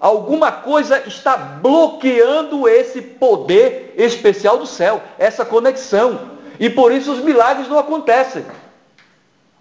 Alguma 0.00 0.50
coisa 0.50 1.06
está 1.06 1.36
bloqueando 1.36 2.66
esse 2.66 3.02
poder 3.02 3.92
especial 3.98 4.56
do 4.56 4.64
céu, 4.64 5.02
essa 5.18 5.44
conexão. 5.44 6.30
E 6.58 6.70
por 6.70 6.90
isso 6.90 7.12
os 7.12 7.18
milagres 7.18 7.68
não 7.68 7.78
acontecem. 7.78 8.46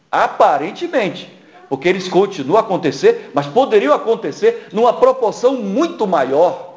Aparentemente. 0.09 1.37
Porque 1.67 1.89
eles 1.89 2.07
continuam 2.07 2.57
a 2.57 2.61
acontecer, 2.61 3.31
mas 3.33 3.47
poderiam 3.47 3.93
acontecer 3.93 4.69
numa 4.71 4.93
proporção 4.93 5.55
muito 5.55 6.07
maior. 6.07 6.69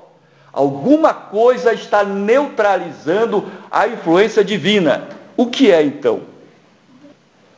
Alguma 0.52 1.14
coisa 1.14 1.73
está 1.73 2.04
neutralizando 2.04 3.50
a 3.71 3.87
influência 3.87 4.45
divina. 4.45 5.09
O 5.37 5.47
que 5.47 5.71
é 5.71 5.83
então? 5.83 6.23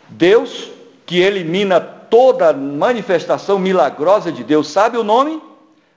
Deus 0.08 0.70
que 1.06 1.18
elimina 1.18 1.80
toda 1.80 2.52
manifestação 2.52 3.58
milagrosa 3.58 4.30
de 4.30 4.44
Deus. 4.44 4.68
Sabe 4.68 4.96
o 4.96 5.02
nome? 5.02 5.42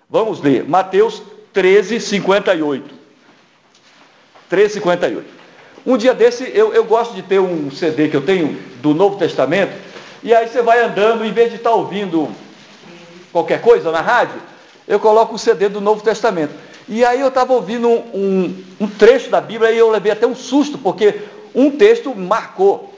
Vamos 0.10 0.40
ler. 0.42 0.64
Mateus 0.68 1.22
13, 1.52 2.00
58. 2.00 2.96
13, 4.50 4.74
58. 4.76 5.26
Um 5.86 5.98
dia 5.98 6.14
desse, 6.14 6.50
eu, 6.54 6.74
eu 6.74 6.86
gosto 6.86 7.14
de 7.14 7.22
ter 7.22 7.40
um 7.40 7.70
CD 7.72 8.08
que 8.08 8.16
eu 8.16 8.26
tenho 8.26 8.58
do 8.82 8.94
Novo 8.94 9.18
Testamento, 9.18 9.74
e 10.24 10.34
aí 10.34 10.48
você 10.48 10.62
vai 10.62 10.84
andando, 10.84 11.26
em 11.26 11.32
vez 11.32 11.50
de 11.50 11.58
estar 11.58 11.72
ouvindo 11.72 12.30
qualquer 13.32 13.62
coisa 13.62 13.92
na 13.92 14.02
rádio, 14.02 14.42
eu 14.88 15.00
coloco 15.00 15.36
o 15.36 15.40
CD 15.40 15.70
do 15.70 15.82
Novo 15.82 16.02
Testamento. 16.02 16.54
E 16.88 17.04
aí 17.04 17.20
eu 17.20 17.28
estava 17.28 17.52
ouvindo 17.54 17.88
um, 17.88 18.00
um, 18.14 18.64
um, 18.82 18.88
trecho 18.88 19.30
da 19.30 19.42
Bíblia 19.42 19.72
e 19.72 19.78
eu 19.78 19.90
levei 19.90 20.12
até 20.12 20.26
um 20.26 20.36
susto, 20.36 20.78
porque 20.78 21.22
um 21.54 21.70
texto 21.72 22.16
marcou. 22.16 22.94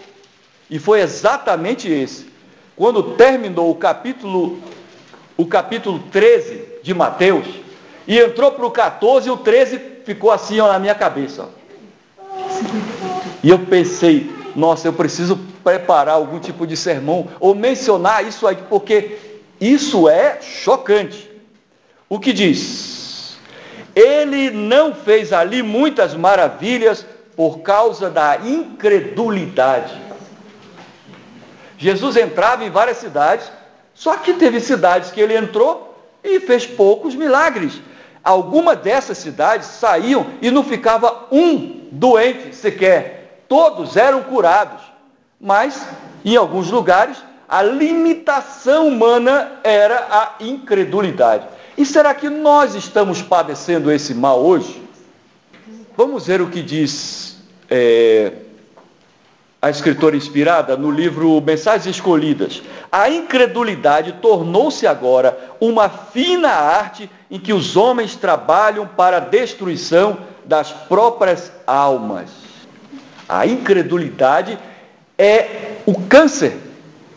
E 0.69 0.77
foi 0.77 1.01
exatamente 1.01 1.91
esse. 1.91 2.27
Quando 2.75 3.15
terminou 3.15 3.71
o 3.71 3.75
capítulo, 3.75 4.59
o 5.35 5.45
capítulo 5.47 5.99
13 6.11 6.68
de 6.89 6.93
Mateus, 6.93 7.45
e 8.07 8.19
entrou 8.19 8.51
para 8.51 8.65
o 8.65 8.71
14, 8.71 9.29
o 9.29 9.37
13 9.37 9.79
ficou 10.03 10.31
assim 10.31 10.59
ó, 10.59 10.67
na 10.67 10.79
minha 10.79 10.95
cabeça. 10.95 11.47
E 13.41 13.49
eu 13.49 13.59
pensei, 13.59 14.29
nossa, 14.55 14.87
eu 14.87 14.93
preciso 14.93 15.39
preparar 15.63 16.15
algum 16.15 16.39
tipo 16.39 16.65
de 16.67 16.75
sermão 16.75 17.27
ou 17.39 17.55
mencionar 17.55 18.25
isso 18.25 18.45
aí, 18.47 18.57
porque 18.69 19.17
isso 19.61 20.09
é 20.09 20.41
chocante. 20.41 21.29
O 22.09 22.19
que 22.19 22.33
diz? 22.33 23.37
Ele 23.95 24.49
não 24.49 24.93
fez 24.93 25.31
ali 25.31 25.63
muitas 25.63 26.13
maravilhas 26.13 27.05
por 27.35 27.59
causa 27.59 28.09
da 28.09 28.37
incredulidade 28.37 30.09
Jesus 31.79 32.17
entrava 32.17 32.65
em 32.65 32.69
várias 32.69 32.97
cidades, 32.97 33.49
só 33.95 34.17
que 34.17 34.33
teve 34.33 34.59
cidades 34.59 35.11
que 35.11 35.21
ele 35.21 35.35
entrou 35.35 35.88
e 36.23 36.39
fez 36.39 36.65
poucos 36.65 37.15
milagres. 37.15 37.81
Algumas 38.23 38.79
dessas 38.79 39.17
cidades 39.17 39.67
saíam 39.67 40.25
e 40.41 40.51
não 40.51 40.63
ficava 40.63 41.27
um 41.31 41.87
doente 41.91 42.55
sequer. 42.55 43.43
Todos 43.47 43.97
eram 43.97 44.23
curados. 44.23 44.81
Mas, 45.39 45.87
em 46.23 46.35
alguns 46.35 46.69
lugares, 46.69 47.17
a 47.47 47.63
limitação 47.63 48.87
humana 48.89 49.53
era 49.63 50.07
a 50.11 50.35
incredulidade. 50.39 51.47
E 51.77 51.85
será 51.85 52.13
que 52.13 52.29
nós 52.29 52.75
estamos 52.75 53.21
padecendo 53.21 53.89
esse 53.91 54.13
mal 54.13 54.43
hoje? 54.43 54.83
Vamos 55.95 56.27
ver 56.27 56.41
o 56.41 56.49
que 56.49 56.61
diz 56.61 57.37
é, 57.69 58.33
a 59.61 59.69
escritora 59.69 60.15
inspirada 60.15 60.77
no 60.77 60.89
livro 60.89 61.41
Mensagens 61.41 61.95
Escolhidas. 61.95 62.61
A 62.89 63.09
incredulidade 63.09 64.13
tornou-se 64.21 64.87
agora 64.87 65.37
uma 65.59 65.89
fina 65.89 66.49
arte 66.49 67.09
em 67.29 67.39
que 67.39 67.51
os 67.51 67.75
homens 67.75 68.15
trabalham 68.15 68.87
para 68.87 69.17
a 69.17 69.21
destruição 69.21 70.17
das 70.45 70.71
próprias 70.71 71.51
almas. 71.67 72.29
A 73.27 73.45
incredulidade 73.45 74.57
é 75.17 75.75
o 75.85 75.99
câncer 76.07 76.57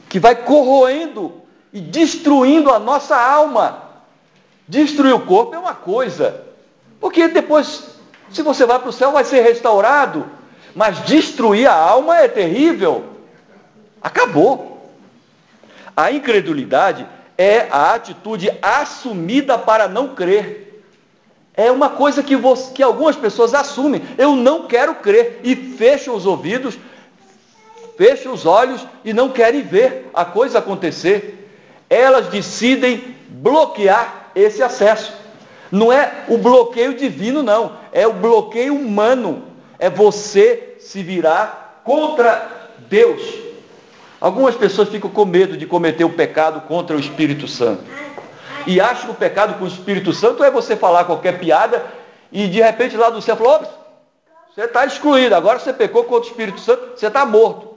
que 0.09 0.19
vai 0.19 0.35
corroendo 0.35 1.33
e 1.73 1.81
destruindo 1.81 2.71
a 2.71 2.79
nossa 2.79 3.17
alma. 3.17 3.83
Destruir 4.67 5.15
o 5.15 5.21
corpo 5.21 5.55
é 5.55 5.59
uma 5.59 5.75
coisa, 5.75 6.43
porque 7.01 7.29
depois 7.29 7.93
Se 8.33 8.41
você 8.41 8.65
vai 8.65 8.79
para 8.79 8.89
o 8.89 8.93
céu, 8.93 9.13
vai 9.13 9.25
ser 9.25 9.43
restaurado. 9.43 10.25
Mas 10.75 11.05
destruir 11.05 11.67
a 11.67 11.75
alma 11.75 12.19
é 12.19 12.29
terrível. 12.29 13.05
Acabou. 14.01 14.91
A 15.97 16.11
incredulidade 16.11 17.07
é 17.37 17.69
a 17.71 17.95
atitude 17.95 18.51
assumida 18.63 19.59
para 19.59 19.89
não 19.89 20.15
crer. 20.15 20.83
É 21.55 21.71
uma 21.71 21.91
coisa 21.91 22.23
que, 22.23 22.35
você, 22.35 22.73
que 22.73 22.83
algumas 22.83 23.17
pessoas 23.17 23.53
assumem. 23.53 24.03
Eu 24.17 24.35
não 24.35 24.67
quero 24.67 24.95
crer. 24.95 25.41
E 25.45 25.55
fecham 25.55 26.15
os 26.15 26.25
ouvidos, 26.25 26.79
fecham 27.97 28.33
os 28.33 28.47
olhos 28.47 28.87
e 29.05 29.13
não 29.13 29.29
querem 29.29 29.61
ver 29.61 30.11
a 30.15 30.25
coisa 30.25 30.59
acontecer. 30.59 31.51
Elas 31.91 32.29
decidem 32.29 33.15
bloquear 33.29 34.31
esse 34.35 34.63
acesso. 34.63 35.13
Não 35.71 35.93
é 35.93 36.25
o 36.29 36.39
bloqueio 36.39 36.95
divino, 36.95 37.43
não. 37.43 37.77
É 37.93 38.07
o 38.07 38.13
bloqueio 38.15 38.75
humano. 38.75 39.52
É 39.83 39.91
você 39.91 40.77
se 40.79 41.03
virar 41.03 41.83
contra 41.83 42.71
Deus. 42.89 43.21
Algumas 44.21 44.55
pessoas 44.55 44.89
ficam 44.89 45.11
com 45.11 45.25
medo 45.25 45.57
de 45.57 45.67
cometer 45.67 46.05
o 46.05 46.11
pecado 46.11 46.61
contra 46.69 46.97
o 46.97 47.01
Espírito 47.01 47.49
Santo. 47.49 47.83
E 48.65 48.81
acham 48.81 49.07
que 49.07 49.11
o 49.11 49.15
pecado 49.15 49.59
com 49.59 49.65
o 49.65 49.67
Espírito 49.67 50.13
Santo 50.13 50.45
é 50.45 50.53
você 50.53 50.77
falar 50.77 51.05
qualquer 51.05 51.41
piada 51.41 51.85
e 52.31 52.47
de 52.47 52.63
repente 52.63 52.97
lá 52.97 53.11
do 53.11 53.21
céu 53.21 53.37
falou, 53.37 53.61
você 54.55 54.61
está 54.61 54.87
excluído, 54.87 55.35
agora 55.35 55.59
você 55.59 55.73
pecou 55.73 56.05
contra 56.05 56.29
o 56.29 56.31
Espírito 56.31 56.61
Santo, 56.61 56.93
você 56.97 57.09
está 57.09 57.27
morto. 57.27 57.73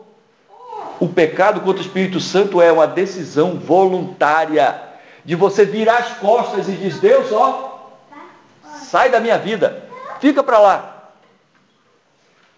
O 1.00 1.10
pecado 1.10 1.62
contra 1.62 1.82
o 1.82 1.86
Espírito 1.88 2.20
Santo 2.20 2.62
é 2.62 2.72
uma 2.72 2.86
decisão 2.86 3.58
voluntária 3.58 4.80
de 5.26 5.34
você 5.34 5.66
virar 5.66 5.98
as 5.98 6.18
costas 6.20 6.70
e 6.70 6.74
dizer, 6.74 7.00
Deus, 7.00 7.32
ó, 7.32 7.90
sai 8.76 9.10
da 9.10 9.20
minha 9.20 9.40
vida, 9.40 9.90
fica 10.20 10.44
para 10.44 10.60
lá. 10.60 10.95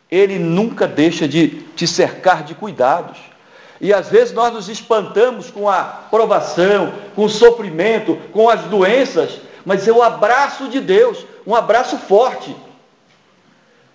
Ele 0.10 0.40
nunca 0.40 0.88
deixa 0.88 1.28
de 1.28 1.48
te 1.76 1.86
cercar 1.86 2.44
de 2.44 2.56
cuidados. 2.56 3.18
E 3.80 3.94
às 3.94 4.10
vezes 4.10 4.34
nós 4.34 4.54
nos 4.54 4.70
espantamos 4.70 5.52
com 5.52 5.70
a 5.70 5.84
provação, 5.84 6.94
com 7.16 7.26
o 7.26 7.30
sofrimento, 7.30 8.18
com 8.32 8.50
as 8.50 8.62
doenças, 8.62 9.40
mas 9.66 9.88
é 9.88 9.92
o 9.92 10.02
abraço 10.02 10.68
de 10.70 10.80
Deus, 10.80 11.26
um 11.46 11.54
abraço 11.54 11.98
forte. 11.98 12.56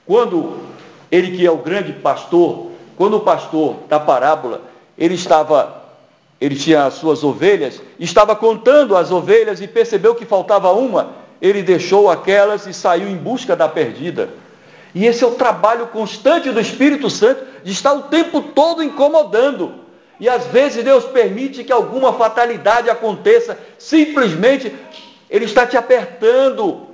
Quando 0.06 0.58
ele 1.10 1.36
que 1.36 1.46
é 1.46 1.50
o 1.50 1.56
grande 1.56 1.92
pastor, 1.92 2.70
quando 2.96 3.16
o 3.16 3.20
pastor 3.20 3.76
da 3.88 3.98
parábola, 3.98 4.62
ele 4.96 5.14
estava, 5.14 5.82
ele 6.40 6.54
tinha 6.54 6.84
as 6.84 6.94
suas 6.94 7.24
ovelhas, 7.24 7.80
estava 7.98 8.36
contando 8.36 8.96
as 8.96 9.10
ovelhas 9.10 9.60
e 9.60 9.66
percebeu 9.66 10.14
que 10.14 10.24
faltava 10.24 10.70
uma, 10.72 11.14
ele 11.40 11.62
deixou 11.62 12.10
aquelas 12.10 12.66
e 12.66 12.72
saiu 12.72 13.08
em 13.08 13.16
busca 13.16 13.56
da 13.56 13.68
perdida. 13.68 14.30
E 14.94 15.06
esse 15.06 15.24
é 15.24 15.26
o 15.26 15.34
trabalho 15.34 15.86
constante 15.88 16.50
do 16.50 16.60
Espírito 16.60 17.08
Santo 17.08 17.44
de 17.64 17.72
estar 17.72 17.92
o 17.92 18.02
tempo 18.02 18.42
todo 18.42 18.82
incomodando. 18.82 19.82
E 20.20 20.28
às 20.28 20.46
vezes 20.46 20.84
Deus 20.84 21.04
permite 21.04 21.64
que 21.64 21.72
alguma 21.72 22.12
fatalidade 22.12 22.90
aconteça, 22.90 23.58
simplesmente 23.78 24.74
Ele 25.30 25.46
está 25.46 25.66
te 25.66 25.76
apertando. 25.76 26.88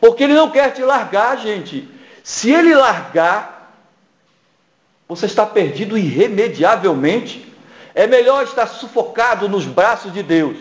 Porque 0.00 0.24
Ele 0.24 0.34
não 0.34 0.50
quer 0.50 0.72
te 0.72 0.82
largar, 0.82 1.38
gente. 1.38 1.88
Se 2.22 2.52
Ele 2.52 2.74
largar, 2.74 3.74
você 5.08 5.26
está 5.26 5.46
perdido 5.46 5.96
irremediavelmente. 5.96 7.52
É 7.94 8.06
melhor 8.06 8.44
estar 8.44 8.66
sufocado 8.66 9.48
nos 9.48 9.64
braços 9.64 10.12
de 10.12 10.22
Deus 10.22 10.58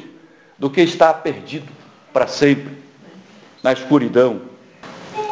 do 0.57 0.69
que 0.69 0.81
estar 0.81 1.13
perdido 1.15 1.69
para 2.13 2.27
sempre 2.27 2.77
na 3.61 3.73
escuridão. 3.73 4.54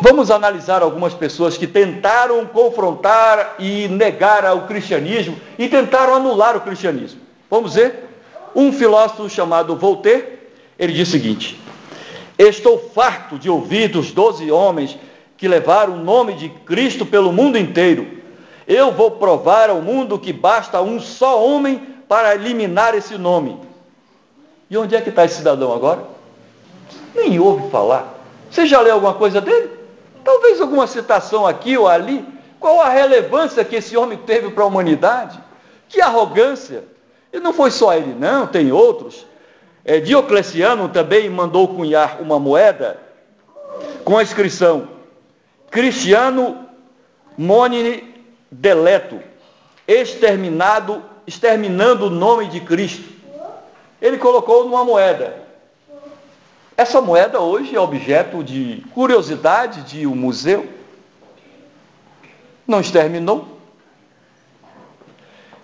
Vamos 0.01 0.31
analisar 0.31 0.81
algumas 0.81 1.13
pessoas 1.13 1.57
que 1.57 1.67
tentaram 1.67 2.45
confrontar 2.45 3.55
e 3.59 3.87
negar 3.87 4.45
o 4.55 4.61
cristianismo 4.61 5.37
e 5.57 5.67
tentaram 5.67 6.15
anular 6.15 6.55
o 6.55 6.61
cristianismo. 6.61 7.21
Vamos 7.49 7.75
ver? 7.75 8.09
Um 8.55 8.71
filósofo 8.71 9.29
chamado 9.29 9.75
Voltaire, 9.75 10.39
ele 10.77 10.93
diz 10.93 11.07
o 11.07 11.11
seguinte: 11.11 11.59
Estou 12.37 12.77
farto 12.77 13.37
de 13.37 13.49
ouvir 13.49 13.89
dos 13.89 14.11
doze 14.11 14.51
homens 14.51 14.97
que 15.37 15.47
levaram 15.47 15.93
o 15.93 16.03
nome 16.03 16.33
de 16.33 16.49
Cristo 16.49 17.05
pelo 17.05 17.31
mundo 17.31 17.57
inteiro. 17.57 18.07
Eu 18.67 18.91
vou 18.91 19.11
provar 19.11 19.69
ao 19.69 19.81
mundo 19.81 20.17
que 20.17 20.31
basta 20.31 20.81
um 20.81 20.99
só 20.99 21.43
homem 21.43 21.81
para 22.07 22.35
eliminar 22.35 22.95
esse 22.95 23.17
nome. 23.17 23.57
E 24.69 24.77
onde 24.77 24.95
é 24.95 25.01
que 25.01 25.09
está 25.09 25.25
esse 25.25 25.35
cidadão 25.35 25.73
agora? 25.73 26.03
Nem 27.13 27.39
ouve 27.39 27.69
falar. 27.69 28.13
Você 28.49 28.65
já 28.65 28.79
leu 28.81 28.93
alguma 28.95 29.13
coisa 29.15 29.41
dele? 29.41 29.82
Talvez 30.23 30.61
alguma 30.61 30.87
citação 30.87 31.45
aqui 31.45 31.77
ou 31.77 31.87
ali. 31.87 32.25
Qual 32.59 32.79
a 32.79 32.89
relevância 32.89 33.65
que 33.65 33.75
esse 33.75 33.97
homem 33.97 34.17
teve 34.17 34.49
para 34.49 34.63
a 34.63 34.67
humanidade? 34.67 35.37
Que 35.89 35.99
arrogância! 35.99 36.85
E 37.31 37.39
não 37.39 37.51
foi 37.51 37.71
só 37.71 37.93
ele, 37.93 38.13
não, 38.13 38.47
tem 38.47 38.71
outros. 38.71 39.25
É, 39.83 39.99
Diocleciano 39.99 40.87
também 40.87 41.29
mandou 41.29 41.67
cunhar 41.67 42.21
uma 42.21 42.39
moeda 42.39 42.99
com 44.05 44.17
a 44.17 44.23
inscrição 44.23 44.87
Cristiano 45.69 46.65
Monine 47.37 48.13
Deleto, 48.49 49.19
exterminado, 49.87 51.03
exterminando 51.25 52.05
o 52.05 52.09
nome 52.09 52.47
de 52.47 52.61
Cristo. 52.61 53.09
Ele 53.99 54.17
colocou 54.17 54.63
numa 54.63 54.85
moeda. 54.85 55.42
Essa 56.75 56.99
moeda 56.99 57.39
hoje 57.39 57.75
é 57.75 57.79
objeto 57.79 58.43
de 58.43 58.83
curiosidade 58.93 59.83
de 59.83 60.07
um 60.07 60.15
museu. 60.15 60.67
Não 62.67 62.81
exterminou. 62.81 63.59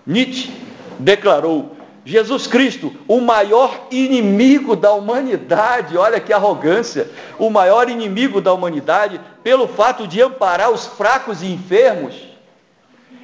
Nietzsche 0.06 0.52
declarou: 0.98 1.76
Jesus 2.04 2.46
Cristo, 2.46 2.94
o 3.08 3.20
maior 3.20 3.88
inimigo 3.90 4.76
da 4.76 4.92
humanidade, 4.92 5.96
olha 5.96 6.20
que 6.20 6.32
arrogância, 6.32 7.10
o 7.38 7.50
maior 7.50 7.90
inimigo 7.90 8.40
da 8.40 8.52
humanidade, 8.52 9.20
pelo 9.42 9.66
fato 9.66 10.06
de 10.06 10.22
amparar 10.22 10.70
os 10.70 10.86
fracos 10.86 11.42
e 11.42 11.46
enfermos. 11.46 12.14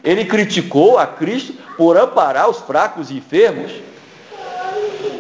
Ele 0.03 0.25
criticou 0.25 0.99
a 0.99 1.07
Cristo 1.07 1.55
por 1.77 1.97
amparar 1.97 2.49
os 2.49 2.59
fracos 2.59 3.11
e 3.11 3.15
enfermos. 3.15 3.73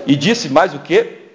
E 0.07 0.16
disse 0.16 0.48
mais 0.48 0.74
o 0.74 0.79
que? 0.81 1.25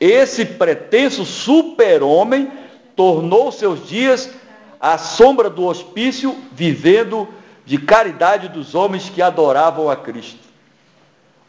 Esse 0.00 0.46
pretenso 0.46 1.26
super-homem 1.26 2.50
tornou 2.96 3.52
seus 3.52 3.86
dias 3.86 4.30
à 4.80 4.96
sombra 4.96 5.50
do 5.50 5.66
hospício, 5.66 6.34
vivendo 6.52 7.28
de 7.66 7.76
caridade 7.76 8.48
dos 8.48 8.74
homens 8.74 9.10
que 9.10 9.20
adoravam 9.20 9.90
a 9.90 9.96
Cristo. 9.96 10.40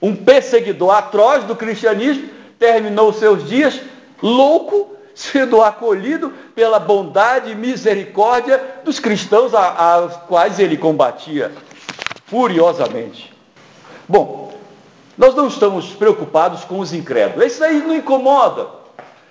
Um 0.01 0.15
perseguidor 0.15 0.91
atroz 0.91 1.45
do 1.45 1.55
cristianismo 1.55 2.27
terminou 2.59 3.13
seus 3.13 3.47
dias 3.47 3.79
louco, 4.21 4.95
sendo 5.15 5.61
acolhido 5.61 6.33
pela 6.53 6.79
bondade 6.79 7.51
e 7.51 7.55
misericórdia 7.55 8.81
dos 8.83 8.99
cristãos 8.99 9.53
aos 9.53 10.15
quais 10.27 10.59
ele 10.59 10.75
combatia 10.75 11.51
furiosamente. 12.25 13.31
Bom, 14.07 14.50
nós 15.17 15.35
não 15.35 15.47
estamos 15.47 15.93
preocupados 15.93 16.63
com 16.63 16.79
os 16.79 16.93
incrédulos. 16.93 17.45
Isso 17.51 17.63
aí 17.63 17.79
não 17.79 17.95
incomoda. 17.95 18.67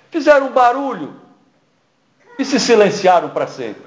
Fizeram 0.09 0.51
barulho 0.51 1.13
e 2.37 2.45
se 2.45 2.59
silenciaram 2.59 3.29
para 3.29 3.47
sempre. 3.47 3.83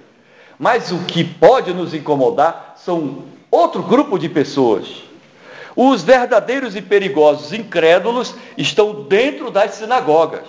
Mas 0.59 0.90
o 0.92 0.98
que 1.04 1.24
pode 1.24 1.72
nos 1.72 1.94
incomodar 1.94 2.74
são 2.76 3.24
outro 3.50 3.83
grupo 3.83 4.18
de 4.18 4.28
pessoas. 4.28 5.02
Os 5.76 6.02
verdadeiros 6.02 6.76
e 6.76 6.83
perigosos 6.83 7.52
incrédulos 7.52 8.35
estão 8.57 9.02
dentro 9.02 9.50
das 9.50 9.72
sinagogas, 9.72 10.46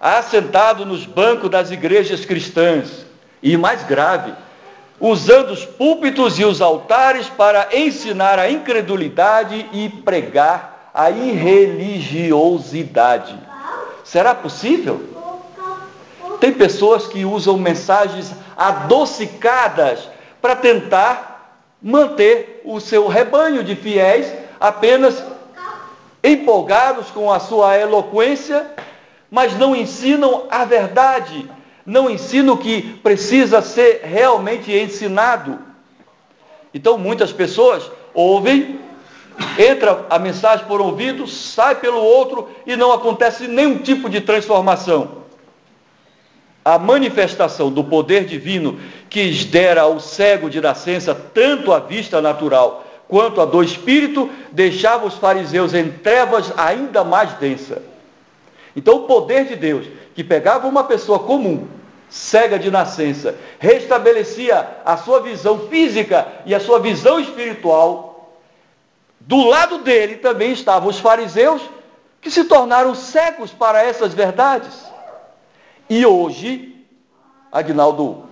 assentados 0.00 0.86
nos 0.86 1.06
bancos 1.06 1.50
das 1.50 1.70
igrejas 1.70 2.24
cristãs. 2.24 3.06
E 3.40 3.56
mais 3.56 3.84
grave, 3.84 4.34
usando 5.00 5.50
os 5.50 5.64
púlpitos 5.64 6.38
e 6.38 6.44
os 6.44 6.60
altares 6.60 7.26
para 7.28 7.68
ensinar 7.72 8.38
a 8.38 8.50
incredulidade 8.50 9.66
e 9.72 9.88
pregar 9.88 10.90
a 10.92 11.10
irreligiosidade. 11.10 13.34
Será 14.04 14.34
possível? 14.34 15.00
Tem 16.40 16.52
pessoas 16.52 17.06
que 17.06 17.24
usam 17.24 17.56
mensagens 17.56 18.34
adocicadas 18.56 20.08
para 20.40 20.56
tentar 20.56 21.64
manter 21.80 22.60
o 22.64 22.80
seu 22.80 23.06
rebanho 23.06 23.62
de 23.62 23.76
fiéis 23.76 24.26
apenas 24.60 25.22
empolgados 26.22 27.10
com 27.10 27.32
a 27.32 27.38
sua 27.38 27.78
eloquência, 27.78 28.66
mas 29.30 29.56
não 29.56 29.76
ensinam 29.76 30.46
a 30.50 30.64
verdade 30.64 31.48
não 31.88 32.10
ensina 32.10 32.52
o 32.52 32.58
que 32.58 32.82
precisa 33.02 33.62
ser 33.62 34.02
realmente 34.04 34.70
ensinado. 34.70 35.58
Então 36.72 36.98
muitas 36.98 37.32
pessoas 37.32 37.90
ouvem, 38.12 38.78
entra 39.58 40.04
a 40.10 40.18
mensagem 40.18 40.66
por 40.66 40.82
ouvido, 40.82 41.26
sai 41.26 41.76
pelo 41.76 41.98
outro 41.98 42.46
e 42.66 42.76
não 42.76 42.92
acontece 42.92 43.48
nenhum 43.48 43.78
tipo 43.78 44.10
de 44.10 44.20
transformação. 44.20 45.16
a 46.64 46.78
manifestação 46.78 47.72
do 47.72 47.82
poder 47.82 48.26
divino 48.26 48.78
que 49.08 49.30
dera 49.44 49.82
ao 49.82 49.98
cego 49.98 50.50
de 50.50 50.60
nascença 50.60 51.14
tanto 51.14 51.72
a 51.72 51.78
vista 51.78 52.20
natural 52.20 52.84
quanto 53.08 53.40
a 53.40 53.46
do 53.46 53.62
espírito, 53.62 54.28
deixava 54.52 55.06
os 55.06 55.14
fariseus 55.14 55.72
em 55.72 55.90
trevas 55.90 56.52
ainda 56.58 57.02
mais 57.02 57.32
densa. 57.34 57.80
Então 58.76 58.96
o 58.96 59.02
poder 59.04 59.46
de 59.46 59.56
Deus, 59.56 59.86
que 60.14 60.22
pegava 60.22 60.68
uma 60.68 60.84
pessoa 60.84 61.18
comum, 61.18 61.66
cega 62.08 62.58
de 62.58 62.70
nascença, 62.70 63.34
restabelecia 63.58 64.78
a 64.84 64.96
sua 64.96 65.20
visão 65.20 65.68
física 65.68 66.26
e 66.46 66.54
a 66.54 66.60
sua 66.60 66.78
visão 66.78 67.20
espiritual, 67.20 68.08
do 69.20 69.46
lado 69.46 69.78
dele 69.78 70.16
também 70.16 70.52
estavam 70.52 70.88
os 70.88 70.98
fariseus, 70.98 71.60
que 72.20 72.30
se 72.30 72.44
tornaram 72.44 72.94
cegos 72.94 73.50
para 73.50 73.82
essas 73.82 74.14
verdades. 74.14 74.72
E 75.88 76.04
hoje, 76.04 76.74
Agnaldo 77.52 78.24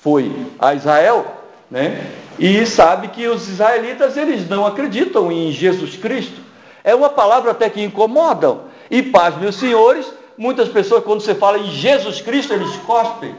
foi 0.00 0.34
a 0.58 0.74
Israel, 0.74 1.26
né? 1.70 2.10
E 2.38 2.64
sabe 2.66 3.08
que 3.08 3.28
os 3.28 3.48
israelitas 3.48 4.16
eles 4.16 4.48
não 4.48 4.66
acreditam 4.66 5.30
em 5.30 5.52
Jesus 5.52 5.96
Cristo. 5.96 6.40
É 6.82 6.94
uma 6.94 7.10
palavra 7.10 7.50
até 7.50 7.68
que 7.68 7.82
incomoda. 7.82 8.60
E 8.90 9.02
paz, 9.02 9.36
meus 9.36 9.56
senhores, 9.56 10.10
muitas 10.36 10.68
pessoas 10.68 11.04
quando 11.04 11.20
você 11.20 11.34
fala 11.34 11.58
em 11.58 11.70
Jesus 11.70 12.20
Cristo, 12.20 12.52
eles 12.52 12.74
cospem. 12.86 13.34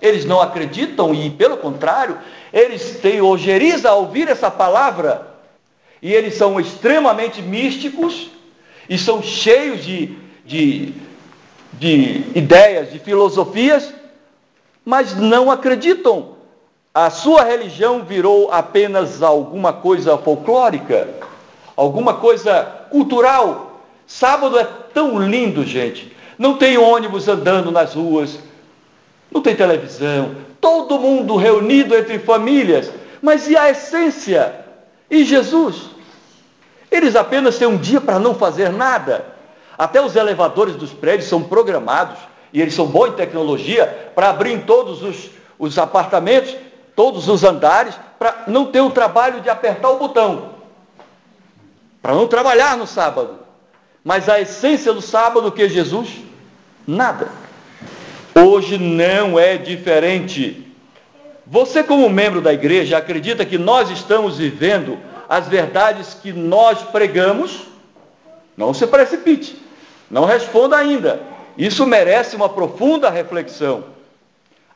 Eles 0.00 0.24
não 0.24 0.40
acreditam 0.40 1.14
e, 1.14 1.30
pelo 1.30 1.56
contrário, 1.56 2.18
eles 2.52 2.98
têm 3.00 3.20
ojeriza 3.20 3.90
a 3.90 3.94
ouvir 3.94 4.28
essa 4.28 4.50
palavra. 4.50 5.34
E 6.02 6.12
eles 6.12 6.34
são 6.34 6.60
extremamente 6.60 7.40
místicos 7.40 8.30
e 8.88 8.98
são 8.98 9.22
cheios 9.22 9.82
de, 9.82 10.18
de 10.44 10.92
de 11.78 12.24
ideias, 12.34 12.92
de 12.92 12.98
filosofias, 12.98 13.92
mas 14.84 15.16
não 15.16 15.50
acreditam. 15.50 16.34
A 16.92 17.10
sua 17.10 17.42
religião 17.42 18.04
virou 18.04 18.52
apenas 18.52 19.22
alguma 19.22 19.72
coisa 19.72 20.16
folclórica, 20.16 21.08
alguma 21.76 22.14
coisa 22.14 22.62
cultural. 22.90 23.73
Sábado 24.06 24.58
é 24.58 24.64
tão 24.64 25.18
lindo, 25.18 25.64
gente. 25.64 26.14
Não 26.38 26.56
tem 26.56 26.76
ônibus 26.76 27.28
andando 27.28 27.70
nas 27.70 27.94
ruas, 27.94 28.38
não 29.30 29.40
tem 29.40 29.54
televisão, 29.54 30.34
todo 30.60 30.98
mundo 30.98 31.36
reunido 31.36 31.94
entre 31.94 32.18
famílias. 32.18 32.90
Mas 33.20 33.48
e 33.48 33.56
a 33.56 33.70
essência? 33.70 34.64
E 35.10 35.24
Jesus? 35.24 35.90
Eles 36.90 37.16
apenas 37.16 37.58
têm 37.58 37.66
um 37.66 37.76
dia 37.76 38.00
para 38.00 38.18
não 38.18 38.34
fazer 38.34 38.70
nada. 38.70 39.26
Até 39.76 40.00
os 40.00 40.14
elevadores 40.14 40.76
dos 40.76 40.92
prédios 40.92 41.28
são 41.28 41.42
programados, 41.42 42.18
e 42.52 42.60
eles 42.60 42.74
são 42.74 42.86
bons 42.86 43.08
em 43.08 43.12
tecnologia, 43.12 44.12
para 44.14 44.30
abrir 44.30 44.52
em 44.52 44.60
todos 44.60 45.02
os, 45.02 45.30
os 45.58 45.78
apartamentos, 45.78 46.56
todos 46.94 47.28
os 47.28 47.42
andares, 47.42 47.96
para 48.18 48.44
não 48.46 48.66
ter 48.66 48.80
o 48.80 48.90
trabalho 48.90 49.40
de 49.40 49.50
apertar 49.50 49.90
o 49.90 49.98
botão. 49.98 50.50
Para 52.00 52.14
não 52.14 52.28
trabalhar 52.28 52.76
no 52.76 52.86
sábado. 52.86 53.43
Mas 54.04 54.28
a 54.28 54.38
essência 54.38 54.92
do 54.92 55.00
sábado 55.00 55.50
que 55.50 55.62
é 55.62 55.68
Jesus? 55.68 56.10
Nada. 56.86 57.28
Hoje 58.34 58.76
não 58.76 59.38
é 59.38 59.56
diferente. 59.56 60.70
Você, 61.46 61.82
como 61.82 62.10
membro 62.10 62.42
da 62.42 62.52
igreja, 62.52 62.98
acredita 62.98 63.46
que 63.46 63.56
nós 63.56 63.90
estamos 63.90 64.36
vivendo 64.36 64.98
as 65.26 65.48
verdades 65.48 66.12
que 66.12 66.32
nós 66.32 66.82
pregamos? 66.82 67.62
Não 68.54 68.74
se 68.74 68.86
precipite. 68.86 69.56
Não 70.10 70.26
responda 70.26 70.76
ainda. 70.76 71.22
Isso 71.56 71.86
merece 71.86 72.36
uma 72.36 72.48
profunda 72.48 73.08
reflexão. 73.08 73.84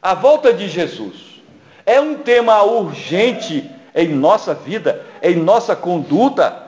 A 0.01 0.15
volta 0.15 0.53
de 0.55 0.69
Jesus 0.69 1.43
é 1.85 2.01
um 2.01 2.15
tema 2.15 2.63
urgente 2.63 3.69
em 3.95 4.09
nossa 4.09 4.55
vida, 4.55 5.05
em 5.23 5.35
nossa 5.37 5.75
conduta, 5.75 6.68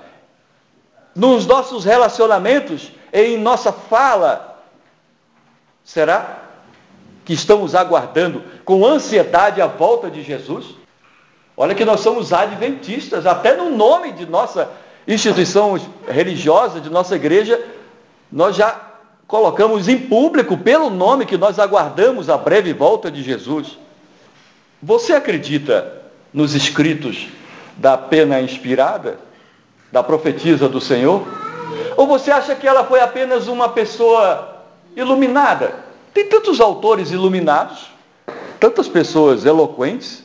nos 1.15 1.47
nossos 1.47 1.85
relacionamentos, 1.85 2.93
em 3.13 3.37
nossa 3.37 3.73
fala. 3.73 4.59
Será 5.85 6.45
que 7.25 7.33
estamos 7.33 7.75
aguardando 7.75 8.43
com 8.65 8.87
ansiedade 8.87 9.61
a 9.61 9.67
volta 9.67 10.11
de 10.11 10.23
Jesus? 10.23 10.67
Olha 11.57 11.75
que 11.75 11.85
nós 11.85 12.01
somos 12.01 12.33
adventistas, 12.33 13.27
até 13.27 13.57
no 13.57 13.71
nome 13.71 14.13
de 14.13 14.25
nossa 14.25 14.71
instituição 15.07 15.79
religiosa, 16.09 16.81
de 16.81 16.89
nossa 16.89 17.17
igreja, 17.17 17.61
nós 18.31 18.57
já 18.57 18.81
colocamos 19.27 19.89
em 19.89 19.99
público, 19.99 20.57
pelo 20.57 20.91
nome 20.91 21.27
que 21.27 21.37
nós 21.37 21.59
aguardamos 21.59 22.29
a 22.29 22.37
breve 22.37 22.73
volta 22.73 23.11
de 23.11 23.23
Jesus. 23.23 23.79
Você 24.83 25.13
acredita 25.13 26.01
nos 26.33 26.55
escritos 26.55 27.29
da 27.77 27.97
pena 27.99 28.41
inspirada, 28.41 29.19
da 29.91 30.03
profetisa 30.03 30.69
do 30.69 30.81
Senhor? 30.81 31.27
Ou 31.97 32.07
você 32.07 32.31
acha 32.31 32.55
que 32.55 32.67
ela 32.67 32.85
foi 32.85 33.01
apenas 33.01 33.49
uma 33.49 33.69
pessoa 33.69 34.63
iluminada? 34.97 35.75
Tem 36.13 36.27
tantos 36.27 36.61
autores 36.61 37.11
iluminados, 37.11 37.91
tantas 38.59 38.89
pessoas 38.89 39.45
eloquentes, 39.45 40.25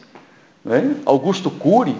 né? 0.63 0.95
Augusto 1.05 1.51
Cury, 1.51 1.95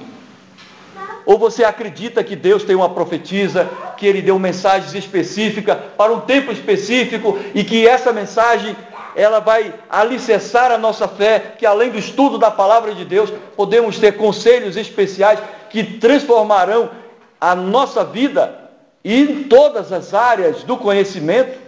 ou 1.26 1.40
você 1.40 1.64
acredita 1.64 2.24
que 2.24 2.36
Deus 2.36 2.64
tem 2.64 2.76
uma 2.76 2.90
profetisa, 2.90 3.68
que 3.98 4.06
Ele 4.06 4.22
deu 4.22 4.38
mensagens 4.38 4.94
específicas 4.94 5.78
para 5.98 6.14
um 6.14 6.22
tempo 6.22 6.52
específico 6.52 7.38
e 7.54 7.64
que 7.64 7.88
essa 7.88 8.14
mensagem 8.14 8.76
ela 9.16 9.40
vai 9.40 9.74
alicerçar 9.90 10.72
a 10.72 10.78
nossa 10.78 11.08
fé, 11.08 11.54
que 11.58 11.66
além 11.66 11.90
do 11.90 11.98
estudo 11.98 12.38
da 12.38 12.52
palavra 12.52 12.94
de 12.94 13.06
Deus, 13.06 13.32
podemos 13.56 13.98
ter 13.98 14.18
conselhos 14.18 14.76
especiais 14.76 15.40
que 15.70 15.84
transformarão 15.84 16.90
a 17.46 17.54
nossa 17.54 18.04
vida 18.04 18.58
em 19.04 19.44
todas 19.44 19.92
as 19.92 20.16
áreas 20.16 20.64
do 20.64 20.78
conhecimento. 20.78 21.60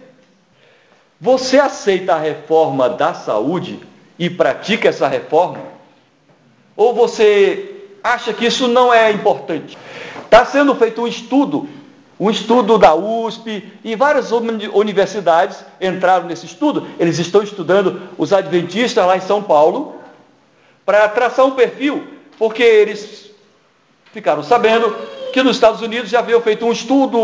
Você 1.22 1.60
aceita 1.60 2.16
a 2.16 2.20
reforma 2.20 2.90
da 2.90 3.14
saúde 3.14 3.80
e 4.18 4.28
pratica 4.28 4.90
essa 4.90 5.08
reforma? 5.08 5.60
Ou 6.76 6.96
você 6.96 7.76
acha 8.04 8.34
que 8.34 8.48
isso 8.48 8.68
não 8.68 8.92
é 8.92 9.12
importante. 9.12 9.78
Está 10.24 10.44
sendo 10.46 10.74
feito 10.74 11.00
um 11.00 11.08
estudo, 11.08 11.70
um 12.20 12.32
estudo 12.32 12.80
da 12.80 12.96
USP 12.96 13.72
e 13.84 13.96
várias 13.96 14.32
universidades 14.32 15.64
entraram 15.80 16.26
nesse 16.26 16.48
estudo. 16.48 16.88
Eles 16.98 17.20
estão 17.20 17.44
estudando 17.44 18.02
os 18.18 18.34
adventistas 18.34 19.06
lá 19.06 19.16
em 19.16 19.22
São 19.22 19.44
Paulo 19.44 20.02
para 20.84 21.08
traçar 21.08 21.46
um 21.46 21.52
perfil, 21.52 22.08
porque 22.40 22.64
eles 22.64 23.30
ficaram 24.12 24.42
sabendo 24.42 25.17
que 25.38 25.44
nos 25.44 25.58
Estados 25.58 25.82
Unidos 25.82 26.10
já 26.10 26.18
haviam 26.18 26.42
feito 26.42 26.66
um 26.66 26.72
estudo, 26.72 27.20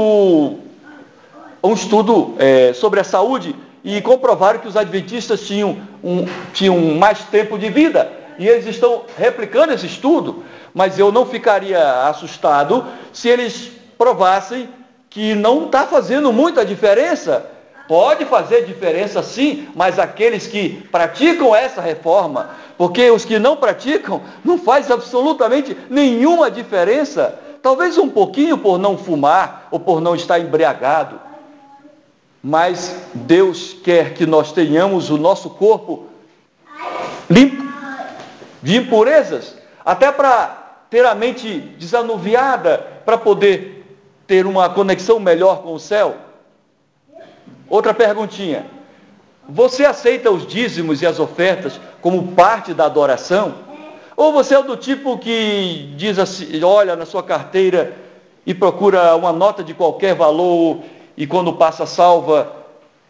um 1.63 1.73
estudo 1.73 2.35
é, 2.37 2.71
sobre 2.71 2.99
a 2.99 3.03
saúde 3.03 3.55
e 3.83 3.99
comprovaram 4.01 4.59
que 4.59 4.67
os 4.67 4.77
adventistas 4.77 5.41
tinham, 5.41 5.79
um, 6.03 6.23
tinham 6.53 6.77
mais 6.95 7.23
tempo 7.23 7.57
de 7.57 7.69
vida. 7.69 8.07
E 8.37 8.47
eles 8.47 8.67
estão 8.67 9.01
replicando 9.17 9.73
esse 9.73 9.87
estudo 9.87 10.43
mas 10.75 10.97
eu 10.97 11.11
não 11.11 11.25
ficaria 11.25 12.07
assustado 12.07 12.85
se 13.11 13.29
eles 13.29 13.71
provassem 13.97 14.69
que 15.09 15.33
não 15.33 15.65
está 15.65 15.87
fazendo 15.87 16.31
muita 16.31 16.63
diferença. 16.63 17.45
Pode 17.87 18.25
fazer 18.25 18.65
diferença 18.65 19.21
sim, 19.21 19.67
mas 19.75 19.97
aqueles 19.97 20.47
que 20.47 20.87
praticam 20.91 21.55
essa 21.55 21.81
reforma, 21.81 22.51
porque 22.77 23.11
os 23.11 23.25
que 23.25 23.37
não 23.37 23.57
praticam 23.57 24.21
não 24.43 24.57
faz 24.57 24.89
absolutamente 24.89 25.75
nenhuma 25.89 26.49
diferença. 26.49 27.39
Talvez 27.63 27.97
um 27.97 28.09
pouquinho 28.09 28.57
por 28.57 28.77
não 28.77 28.97
fumar 28.97 29.69
ou 29.71 29.79
por 29.79 30.01
não 30.01 30.13
estar 30.13 30.37
embriagado. 30.37 31.17
Mas 32.43 33.01
Deus 33.13 33.71
quer 33.71 34.13
que 34.13 34.25
nós 34.25 34.51
tenhamos 34.51 35.09
o 35.09 35.17
nosso 35.17 35.49
corpo 35.49 36.07
limpo 37.29 37.63
de 38.61 38.75
impurezas, 38.75 39.55
até 39.85 40.11
para 40.11 40.85
ter 40.89 41.05
a 41.05 41.15
mente 41.15 41.57
desanuviada 41.79 42.85
para 43.05 43.17
poder 43.17 43.97
ter 44.27 44.45
uma 44.45 44.69
conexão 44.69 45.17
melhor 45.17 45.61
com 45.63 45.73
o 45.73 45.79
céu? 45.79 46.17
Outra 47.69 47.93
perguntinha. 47.93 48.65
Você 49.47 49.85
aceita 49.85 50.29
os 50.29 50.45
dízimos 50.45 51.01
e 51.01 51.05
as 51.05 51.17
ofertas 51.17 51.79
como 52.01 52.33
parte 52.33 52.73
da 52.73 52.85
adoração? 52.85 53.55
Ou 54.15 54.31
você 54.31 54.55
é 54.55 54.63
do 54.63 54.77
tipo 54.77 55.17
que 55.17 55.93
diz 55.95 56.19
assim, 56.19 56.63
olha 56.63 56.95
na 56.95 57.05
sua 57.05 57.23
carteira 57.23 57.93
e 58.45 58.53
procura 58.53 59.15
uma 59.15 59.31
nota 59.31 59.63
de 59.63 59.73
qualquer 59.73 60.15
valor 60.15 60.79
e 61.17 61.25
quando 61.25 61.53
passa 61.53 61.85
salva, 61.85 62.51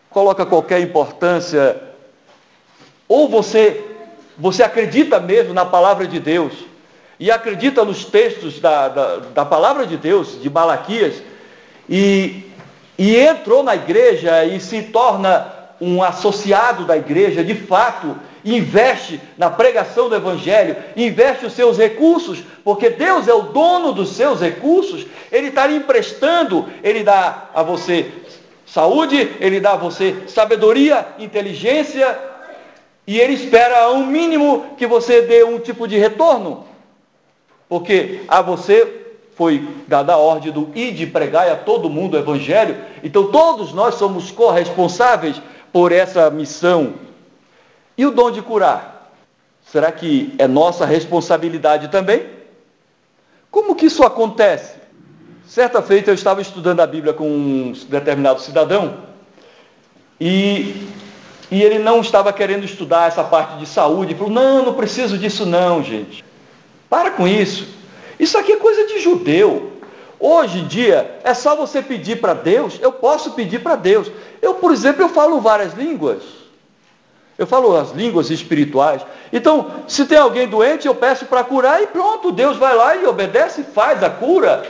coloca 0.10 0.46
qualquer 0.46 0.82
importância? 0.82 1.82
Ou 3.08 3.28
você, 3.28 3.84
você 4.38 4.64
acredita 4.64 5.20
mesmo 5.20 5.54
na 5.54 5.66
palavra 5.66 6.08
de 6.08 6.20
Deus? 6.20 6.74
e 7.20 7.32
acredita 7.32 7.86
nos 7.86 8.04
textos 8.04 8.60
da, 8.60 8.90
da, 8.90 9.16
da 9.34 9.46
palavra 9.46 9.86
de 9.86 9.98
Deus, 9.98 10.42
de 10.42 10.50
Malaquias, 10.50 11.22
e, 11.88 12.52
e 12.98 13.16
entrou 13.16 13.64
na 13.64 13.76
igreja 13.76 14.44
e 14.44 14.60
se 14.60 14.82
torna 14.84 15.48
um 15.80 16.04
associado 16.04 16.86
da 16.86 16.98
igreja, 16.98 17.42
de 17.42 17.56
fato, 17.56 18.18
investe 18.46 19.22
na 19.38 19.50
pregação 19.50 20.10
do 20.10 20.16
Evangelho, 20.16 20.76
investe 20.96 21.46
os 21.46 21.54
seus 21.54 21.78
recursos, 21.78 22.44
porque 22.64 22.90
Deus 22.90 23.28
é 23.28 23.34
o 23.34 23.44
dono 23.44 23.94
dos 23.94 24.10
seus 24.16 24.42
recursos, 24.42 25.06
Ele 25.32 25.48
está 25.48 25.66
lhe 25.66 25.76
emprestando, 25.76 26.68
Ele 26.84 27.04
dá 27.04 27.50
a 27.54 27.64
você 27.64 28.12
saúde, 28.66 29.32
Ele 29.40 29.60
dá 29.60 29.74
a 29.74 29.78
você 29.78 30.24
sabedoria, 30.28 31.08
inteligência, 31.20 32.18
e 33.06 33.20
Ele 33.20 33.34
espera 33.34 33.92
um 33.92 34.06
mínimo 34.06 34.76
que 34.78 34.88
você 34.88 35.22
dê 35.22 35.44
um 35.44 35.60
tipo 35.60 35.88
de 35.88 35.98
retorno, 35.98 36.66
porque 37.70 38.22
a 38.28 38.42
você 38.42 39.02
foi 39.36 39.68
dada 39.88 40.14
a 40.14 40.18
ordem 40.18 40.52
do 40.52 40.70
ir 40.76 40.92
de 40.94 41.08
pregar 41.08 41.50
a 41.50 41.56
todo 41.56 41.90
mundo 41.90 42.16
o 42.16 42.20
Evangelho, 42.20 42.78
então 43.04 43.32
todos 43.32 43.74
nós 43.74 43.96
somos 43.96 44.32
corresponsáveis 44.32 45.42
por 45.72 45.92
essa 45.92 46.30
missão 46.30 46.94
e 47.98 48.06
o 48.06 48.12
dom 48.12 48.32
de 48.32 48.42
curar? 48.42 49.12
Será 49.72 49.92
que 49.92 50.34
é 50.38 50.48
nossa 50.48 50.86
responsabilidade 50.86 51.88
também? 51.88 52.28
Como 53.50 53.76
que 53.76 53.86
isso 53.86 54.04
acontece? 54.04 54.76
Certa 55.48 55.82
feita 55.82 56.10
eu 56.10 56.16
estava 56.16 56.42
estudando 56.42 56.80
a 56.80 56.88
Bíblia 56.88 57.14
com 57.14 57.28
um 57.28 57.74
determinado 57.90 58.42
cidadão 58.42 58.98
e, 60.20 60.88
e 61.52 61.62
ele 61.62 61.80
não 61.80 62.02
estava 62.02 62.32
querendo 62.34 62.64
estudar 62.64 63.08
essa 63.08 63.24
parte 63.24 63.58
de 63.58 63.66
saúde. 63.66 64.12
Ele 64.12 64.20
falou, 64.20 64.34
não, 64.34 64.66
não 64.66 64.74
preciso 64.74 65.18
disso 65.18 65.46
não, 65.46 65.84
gente. 65.84 66.24
Para 66.90 67.12
com 67.12 67.28
isso. 67.28 67.68
Isso 68.20 68.38
aqui 68.38 68.54
é 68.54 68.58
coisa 68.58 68.88
de 68.88 69.00
judeu. 69.00 69.74
Hoje 70.20 70.60
em 70.60 70.68
dia 70.68 71.20
é 71.24 71.34
só 71.34 71.56
você 71.56 71.82
pedir 71.82 72.22
para 72.22 72.34
Deus. 72.34 72.80
Eu 72.82 72.92
posso 72.92 73.32
pedir 73.32 73.60
para 73.60 73.76
Deus. 73.76 74.10
Eu, 74.42 74.56
por 74.56 74.72
exemplo, 74.72 75.04
eu 75.04 75.10
falo 75.10 75.42
várias 75.42 75.74
línguas. 75.74 76.43
Eu 77.44 77.48
falo 77.48 77.76
as 77.76 77.92
línguas 77.92 78.30
espirituais. 78.30 79.02
Então, 79.32 79.70
se 79.86 80.06
tem 80.06 80.18
alguém 80.18 80.48
doente, 80.48 80.88
eu 80.88 80.96
peço 80.96 81.26
para 81.26 81.44
curar 81.44 81.84
e 81.84 81.88
pronto, 81.88 82.32
Deus 82.32 82.56
vai 82.56 82.74
lá 82.74 82.96
e 82.96 83.06
obedece 83.06 83.62
e 83.62 83.64
faz 83.66 84.02
a 84.02 84.10
cura. 84.10 84.66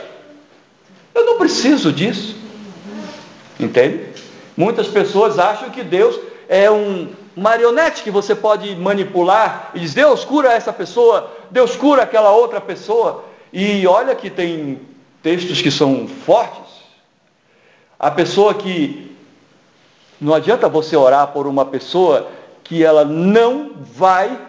Eu 1.14 1.24
não 1.24 1.38
preciso 1.38 1.92
disso. 1.92 2.36
Entende? 3.60 4.08
Muitas 4.56 4.88
pessoas 4.88 5.38
acham 5.38 5.70
que 5.70 5.84
Deus 5.84 6.18
é 6.48 6.68
um 6.68 7.10
marionete 7.36 8.02
que 8.02 8.10
você 8.10 8.34
pode 8.34 8.74
manipular 8.74 9.70
e 9.72 9.78
diz, 9.78 9.94
Deus 9.94 10.24
cura 10.24 10.52
essa 10.52 10.72
pessoa, 10.72 11.30
Deus 11.52 11.76
cura 11.76 12.02
aquela 12.02 12.32
outra 12.32 12.60
pessoa. 12.60 13.24
E 13.52 13.86
olha 13.86 14.16
que 14.16 14.28
tem 14.28 14.80
textos 15.22 15.62
que 15.62 15.70
são 15.70 16.08
fortes. 16.08 16.74
A 18.00 18.10
pessoa 18.10 18.52
que 18.52 19.16
não 20.20 20.34
adianta 20.34 20.68
você 20.68 20.96
orar 20.96 21.28
por 21.28 21.46
uma 21.46 21.64
pessoa 21.64 22.28
que 22.64 22.82
ela 22.82 23.04
não 23.04 23.72
vai 23.76 24.40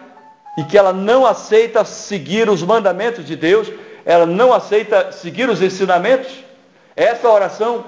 e 0.58 0.64
que 0.64 0.76
ela 0.76 0.92
não 0.92 1.26
aceita 1.26 1.84
seguir 1.84 2.48
os 2.48 2.62
mandamentos 2.62 3.24
de 3.26 3.36
Deus, 3.36 3.70
ela 4.04 4.24
não 4.24 4.52
aceita 4.52 5.12
seguir 5.12 5.48
os 5.48 5.60
ensinamentos, 5.60 6.32
essa 6.96 7.28
oração, 7.28 7.84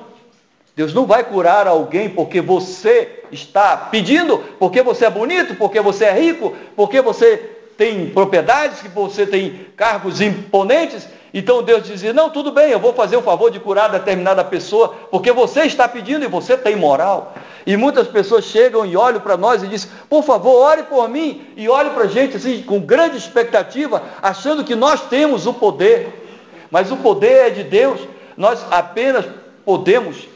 Deus 0.76 0.92
não 0.92 1.06
vai 1.06 1.24
curar 1.24 1.66
alguém 1.66 2.10
porque 2.10 2.40
você 2.40 3.22
está 3.32 3.76
pedindo, 3.76 4.38
porque 4.58 4.82
você 4.82 5.06
é 5.06 5.10
bonito, 5.10 5.54
porque 5.54 5.80
você 5.80 6.04
é 6.04 6.12
rico, 6.12 6.54
porque 6.76 7.00
você 7.00 7.36
tem 7.76 8.10
propriedades, 8.10 8.82
que 8.82 8.88
você 8.88 9.26
tem 9.26 9.66
cargos 9.76 10.20
imponentes, 10.20 11.08
então 11.32 11.62
Deus 11.62 11.84
dizia, 11.84 12.12
não, 12.12 12.30
tudo 12.30 12.50
bem, 12.50 12.70
eu 12.70 12.78
vou 12.78 12.94
fazer 12.94 13.16
o 13.16 13.22
favor 13.22 13.50
de 13.50 13.60
curar 13.60 13.90
determinada 13.90 14.42
pessoa, 14.42 14.94
porque 15.10 15.30
você 15.30 15.62
está 15.62 15.86
pedindo 15.86 16.24
e 16.24 16.28
você 16.28 16.56
tem 16.56 16.74
moral. 16.74 17.34
E 17.66 17.76
muitas 17.76 18.08
pessoas 18.08 18.44
chegam 18.44 18.86
e 18.86 18.96
olham 18.96 19.20
para 19.20 19.36
nós 19.36 19.62
e 19.62 19.66
dizem, 19.66 19.90
por 20.08 20.22
favor, 20.22 20.54
ore 20.56 20.84
por 20.84 21.06
mim, 21.08 21.46
e 21.56 21.68
olham 21.68 21.92
para 21.92 22.04
a 22.04 22.08
gente 22.08 22.36
assim, 22.36 22.62
com 22.62 22.80
grande 22.80 23.18
expectativa, 23.18 24.02
achando 24.22 24.64
que 24.64 24.74
nós 24.74 25.02
temos 25.08 25.46
o 25.46 25.52
poder. 25.52 26.66
Mas 26.70 26.90
o 26.90 26.96
poder 26.96 27.48
é 27.48 27.50
de 27.50 27.62
Deus, 27.62 28.00
nós 28.36 28.64
apenas 28.70 29.26
podemos 29.64 30.26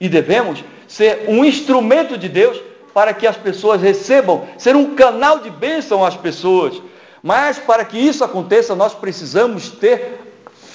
e 0.00 0.08
devemos 0.08 0.64
ser 0.88 1.26
um 1.28 1.44
instrumento 1.44 2.18
de 2.18 2.28
Deus 2.28 2.60
para 2.92 3.14
que 3.14 3.26
as 3.26 3.36
pessoas 3.36 3.80
recebam, 3.80 4.48
ser 4.58 4.74
um 4.74 4.96
canal 4.96 5.38
de 5.38 5.50
bênção 5.50 6.04
às 6.04 6.16
pessoas. 6.16 6.82
Mas 7.22 7.58
para 7.58 7.84
que 7.84 7.98
isso 7.98 8.24
aconteça, 8.24 8.74
nós 8.74 8.94
precisamos 8.94 9.70
ter 9.70 10.29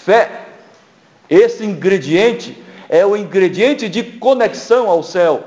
fé. 0.05 0.29
Esse 1.27 1.65
ingrediente 1.65 2.63
é 2.87 3.03
o 3.03 3.17
ingrediente 3.17 3.89
de 3.89 4.03
conexão 4.03 4.87
ao 4.87 5.01
céu. 5.01 5.43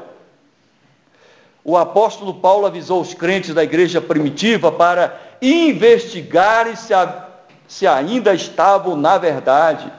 O 1.64 1.76
apóstolo 1.76 2.34
Paulo 2.34 2.66
avisou 2.66 3.00
os 3.00 3.14
crentes 3.14 3.54
da 3.54 3.62
igreja 3.62 4.00
primitiva 4.00 4.72
para 4.72 5.16
investigarem 5.40 6.74
se, 6.74 6.92
a, 6.92 7.28
se 7.68 7.86
ainda 7.86 8.34
estavam 8.34 8.96
na 8.96 9.16
verdade. 9.16 9.92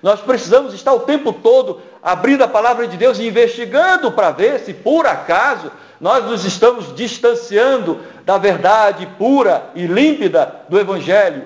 Nós 0.00 0.20
precisamos 0.20 0.72
estar 0.72 0.92
o 0.92 1.00
tempo 1.00 1.32
todo 1.32 1.80
abrindo 2.00 2.44
a 2.44 2.48
palavra 2.48 2.86
de 2.86 2.96
Deus 2.96 3.18
e 3.18 3.26
investigando 3.26 4.12
para 4.12 4.30
ver 4.30 4.60
se 4.60 4.72
por 4.72 5.06
acaso 5.06 5.72
nós 6.00 6.24
nos 6.26 6.44
estamos 6.44 6.94
distanciando 6.94 8.00
da 8.24 8.38
verdade 8.38 9.08
pura 9.18 9.70
e 9.74 9.86
límpida 9.86 10.60
do 10.68 10.78
Evangelho. 10.78 11.44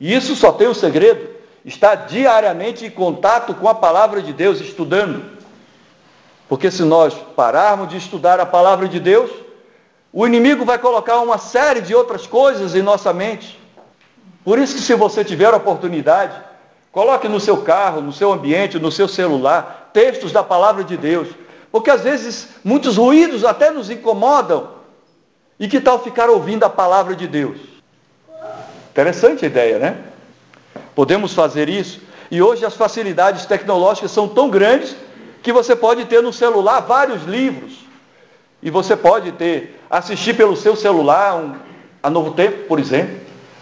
E 0.00 0.12
isso 0.12 0.34
só 0.34 0.50
tem 0.50 0.66
um 0.66 0.74
segredo: 0.74 1.39
estar 1.64 1.94
diariamente 2.06 2.84
em 2.84 2.90
contato 2.90 3.54
com 3.54 3.68
a 3.68 3.74
palavra 3.74 4.22
de 4.22 4.32
Deus, 4.32 4.60
estudando. 4.60 5.24
Porque 6.48 6.70
se 6.70 6.82
nós 6.82 7.14
pararmos 7.36 7.88
de 7.88 7.96
estudar 7.96 8.40
a 8.40 8.46
palavra 8.46 8.88
de 8.88 8.98
Deus, 8.98 9.30
o 10.12 10.26
inimigo 10.26 10.64
vai 10.64 10.78
colocar 10.78 11.20
uma 11.20 11.38
série 11.38 11.80
de 11.80 11.94
outras 11.94 12.26
coisas 12.26 12.74
em 12.74 12.82
nossa 12.82 13.12
mente. 13.12 13.58
Por 14.44 14.58
isso 14.58 14.74
que 14.74 14.82
se 14.82 14.94
você 14.94 15.24
tiver 15.24 15.52
a 15.52 15.58
oportunidade, 15.58 16.34
coloque 16.90 17.28
no 17.28 17.38
seu 17.38 17.58
carro, 17.58 18.00
no 18.00 18.12
seu 18.12 18.32
ambiente, 18.32 18.78
no 18.78 18.90
seu 18.90 19.06
celular, 19.06 19.90
textos 19.92 20.32
da 20.32 20.42
palavra 20.42 20.82
de 20.82 20.96
Deus. 20.96 21.28
Porque 21.70 21.90
às 21.90 22.00
vezes 22.00 22.48
muitos 22.64 22.96
ruídos 22.96 23.44
até 23.44 23.70
nos 23.70 23.90
incomodam. 23.90 24.70
E 25.58 25.68
que 25.68 25.80
tal 25.80 26.02
ficar 26.02 26.28
ouvindo 26.28 26.64
a 26.64 26.70
palavra 26.70 27.14
de 27.14 27.28
Deus? 27.28 27.58
Interessante 28.90 29.44
ideia, 29.46 29.78
né? 29.78 30.09
Podemos 30.94 31.32
fazer 31.32 31.68
isso. 31.68 32.00
E 32.30 32.40
hoje 32.40 32.64
as 32.64 32.74
facilidades 32.74 33.46
tecnológicas 33.46 34.10
são 34.10 34.28
tão 34.28 34.48
grandes 34.48 34.96
que 35.42 35.52
você 35.52 35.74
pode 35.74 36.04
ter 36.04 36.22
no 36.22 36.32
celular 36.32 36.80
vários 36.80 37.24
livros. 37.24 37.72
E 38.62 38.70
você 38.70 38.96
pode 38.96 39.32
ter, 39.32 39.80
assistir 39.88 40.36
pelo 40.36 40.56
seu 40.56 40.76
celular 40.76 41.34
um, 41.36 41.54
a 42.02 42.10
Novo 42.10 42.32
Tempo, 42.32 42.66
por 42.68 42.78
exemplo, 42.78 43.16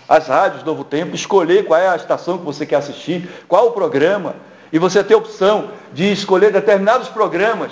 as 0.08 0.26
rádios 0.26 0.64
Novo 0.64 0.84
Tempo, 0.84 1.14
escolher 1.14 1.64
qual 1.64 1.78
é 1.78 1.88
a 1.88 1.96
estação 1.96 2.38
que 2.38 2.44
você 2.44 2.66
quer 2.66 2.76
assistir, 2.76 3.28
qual 3.46 3.68
o 3.68 3.72
programa, 3.72 4.34
e 4.72 4.78
você 4.78 5.02
ter 5.04 5.14
a 5.14 5.18
opção 5.18 5.70
de 5.92 6.10
escolher 6.12 6.52
determinados 6.52 7.08
programas 7.08 7.70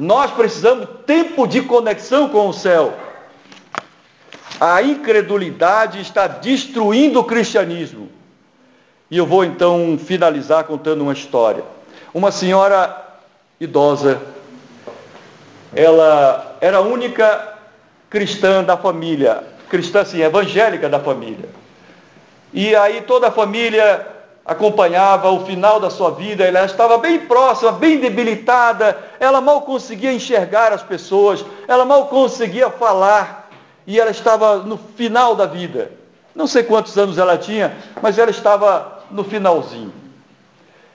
nós 0.00 0.30
precisamos 0.30 0.88
tempo 1.06 1.46
de 1.46 1.60
conexão 1.60 2.30
com 2.30 2.48
o 2.48 2.54
céu. 2.54 2.94
A 4.58 4.82
incredulidade 4.82 6.00
está 6.00 6.26
destruindo 6.26 7.20
o 7.20 7.24
cristianismo. 7.24 8.09
E 9.10 9.16
eu 9.16 9.26
vou 9.26 9.44
então 9.44 9.98
finalizar 9.98 10.62
contando 10.64 11.00
uma 11.00 11.12
história. 11.12 11.64
Uma 12.14 12.30
senhora 12.30 12.96
idosa, 13.58 14.20
ela 15.74 16.56
era 16.60 16.76
a 16.76 16.80
única 16.80 17.56
cristã 18.08 18.62
da 18.62 18.76
família, 18.76 19.42
cristã 19.68 20.02
assim, 20.02 20.20
evangélica 20.20 20.88
da 20.88 21.00
família. 21.00 21.48
E 22.52 22.74
aí 22.76 23.00
toda 23.02 23.28
a 23.28 23.32
família 23.32 24.06
acompanhava 24.44 25.30
o 25.30 25.44
final 25.44 25.80
da 25.80 25.90
sua 25.90 26.12
vida, 26.12 26.44
ela 26.44 26.64
estava 26.64 26.96
bem 26.98 27.18
próxima, 27.20 27.72
bem 27.72 27.98
debilitada, 27.98 28.96
ela 29.18 29.40
mal 29.40 29.62
conseguia 29.62 30.12
enxergar 30.12 30.72
as 30.72 30.82
pessoas, 30.82 31.44
ela 31.66 31.84
mal 31.84 32.06
conseguia 32.06 32.70
falar, 32.70 33.50
e 33.86 33.98
ela 33.98 34.10
estava 34.10 34.58
no 34.58 34.78
final 34.78 35.34
da 35.34 35.46
vida. 35.46 35.90
Não 36.34 36.46
sei 36.46 36.62
quantos 36.62 36.96
anos 36.96 37.18
ela 37.18 37.36
tinha, 37.36 37.76
mas 38.00 38.18
ela 38.18 38.30
estava 38.30 38.99
no 39.10 39.24
finalzinho. 39.24 39.92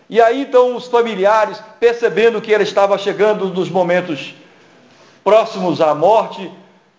E 0.09 0.21
aí 0.21 0.41
então 0.41 0.75
os 0.75 0.87
familiares, 0.87 1.61
percebendo 1.79 2.41
que 2.41 2.53
ela 2.53 2.63
estava 2.63 2.97
chegando 2.97 3.45
nos 3.49 3.69
momentos 3.69 4.35
próximos 5.23 5.81
à 5.81 5.95
morte, 5.95 6.51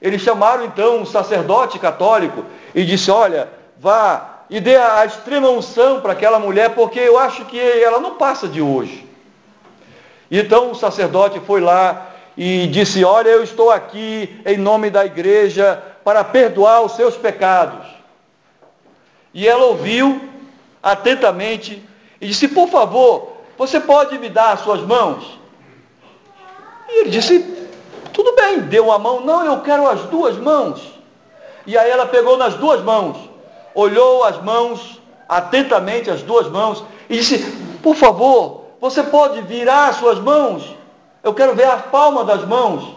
eles 0.03 0.21
chamaram 0.23 0.65
então 0.65 1.01
um 1.01 1.07
sacerdote 1.07 1.79
católico 1.79 2.45
e 2.75 2.85
disse: 2.85 3.11
Olha, 3.11 3.49
vá 3.79 4.37
e 4.51 4.61
dê 4.61 4.77
a 4.77 5.05
extrema 5.05 5.49
unção 5.49 6.01
para 6.01 6.13
aquela 6.13 6.39
mulher, 6.39 6.75
porque 6.75 7.01
eu 7.01 7.19
acho 7.19 7.45
que 7.47 7.59
ela 7.59 8.01
não 8.01 8.15
passa 8.15 8.47
de 8.47 8.61
hoje. 8.61 9.07
Então 10.31 10.73
o 10.73 10.75
sacerdote 10.75 11.41
foi 11.41 11.61
lá 11.61 12.09
e 12.37 12.67
disse: 12.67 13.05
Olha, 13.05 13.29
eu 13.29 13.43
estou 13.43 13.71
aqui 13.71 14.41
em 14.45 14.57
nome 14.57 14.91
da 14.91 15.07
igreja 15.07 15.83
para 16.05 16.23
perdoar 16.25 16.83
os 16.83 16.93
seus 16.93 17.17
pecados. 17.17 17.87
E 19.33 19.47
ela 19.47 19.67
ouviu 19.67 20.21
atentamente 20.87 21.83
e 22.21 22.29
disse: 22.29 22.47
Por 22.47 22.69
favor, 22.69 23.33
você 23.59 23.81
pode 23.81 24.17
me 24.19 24.29
dar 24.29 24.53
as 24.53 24.61
suas 24.61 24.81
mãos? 24.83 25.37
E 26.89 27.01
ele 27.01 27.11
disse: 27.11 27.41
Tudo 28.13 28.37
bem, 28.37 28.61
deu 28.61 28.85
uma 28.85 28.99
mão. 28.99 29.21
Não, 29.21 29.45
eu 29.45 29.61
quero 29.63 29.89
as 29.89 30.03
duas 30.03 30.37
mãos. 30.37 30.81
E 31.67 31.77
aí 31.77 31.91
ela 31.91 32.07
pegou 32.07 32.37
nas 32.37 32.55
duas 32.55 32.81
mãos, 32.83 33.17
olhou 33.75 34.23
as 34.23 34.41
mãos, 34.41 35.01
atentamente 35.29 36.09
as 36.09 36.23
duas 36.23 36.49
mãos, 36.49 36.85
e 37.11 37.17
disse: 37.17 37.39
Por 37.83 37.97
favor, 37.97 38.67
você 38.81 39.03
pode 39.03 39.41
virar 39.43 39.89
as 39.89 39.97
suas 39.97 40.21
mãos? 40.21 40.73
Eu 41.21 41.35
quero 41.35 41.57
ver 41.57 41.67
a 41.67 41.79
palma 41.79 42.23
das 42.23 42.47
mãos. 42.47 42.95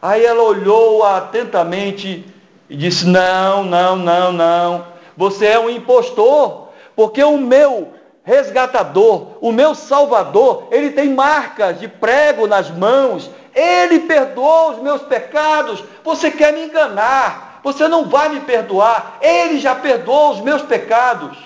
Aí 0.00 0.24
ela 0.24 0.42
olhou 0.42 1.04
atentamente 1.04 2.24
e 2.70 2.76
disse: 2.76 3.06
Não, 3.06 3.62
não, 3.62 3.94
não, 3.94 4.32
não. 4.32 4.96
Você 5.18 5.46
é 5.46 5.58
um 5.58 5.68
impostor, 5.68 6.65
porque 6.96 7.22
o 7.22 7.36
meu 7.36 7.92
resgatador, 8.24 9.36
o 9.40 9.52
meu 9.52 9.74
salvador, 9.74 10.66
ele 10.72 10.90
tem 10.90 11.10
marcas 11.10 11.78
de 11.78 11.86
prego 11.86 12.46
nas 12.48 12.70
mãos. 12.70 13.30
Ele 13.54 14.00
perdoou 14.00 14.72
os 14.72 14.82
meus 14.82 15.02
pecados. 15.02 15.84
Você 16.02 16.30
quer 16.30 16.52
me 16.52 16.64
enganar? 16.64 17.60
Você 17.62 17.86
não 17.86 18.06
vai 18.06 18.30
me 18.30 18.40
perdoar. 18.40 19.18
Ele 19.20 19.60
já 19.60 19.74
perdoou 19.74 20.32
os 20.32 20.40
meus 20.40 20.62
pecados. 20.62 21.38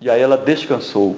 E 0.00 0.10
aí 0.10 0.20
ela 0.20 0.36
descansou. 0.36 1.16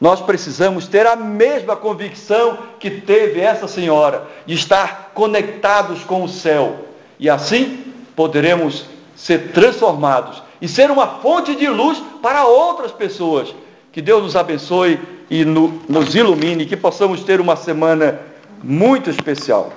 Nós 0.00 0.20
precisamos 0.20 0.86
ter 0.86 1.06
a 1.06 1.16
mesma 1.16 1.76
convicção 1.76 2.58
que 2.78 2.90
teve 2.90 3.40
essa 3.40 3.66
senhora, 3.66 4.26
de 4.44 4.54
estar 4.54 5.12
conectados 5.14 6.04
com 6.04 6.22
o 6.24 6.28
céu. 6.28 6.76
E 7.18 7.30
assim 7.30 7.94
poderemos 8.14 8.84
ser 9.16 9.52
transformados 9.52 10.42
e 10.64 10.68
ser 10.68 10.90
uma 10.90 11.06
fonte 11.06 11.54
de 11.54 11.68
luz 11.68 12.02
para 12.22 12.46
outras 12.46 12.90
pessoas. 12.90 13.54
Que 13.92 14.00
Deus 14.00 14.22
nos 14.22 14.34
abençoe 14.34 14.98
e 15.28 15.44
no, 15.44 15.78
nos 15.86 16.14
ilumine, 16.14 16.64
que 16.64 16.74
possamos 16.74 17.22
ter 17.22 17.38
uma 17.38 17.54
semana 17.54 18.18
muito 18.62 19.10
especial. 19.10 19.70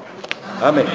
Amém. 0.61 0.85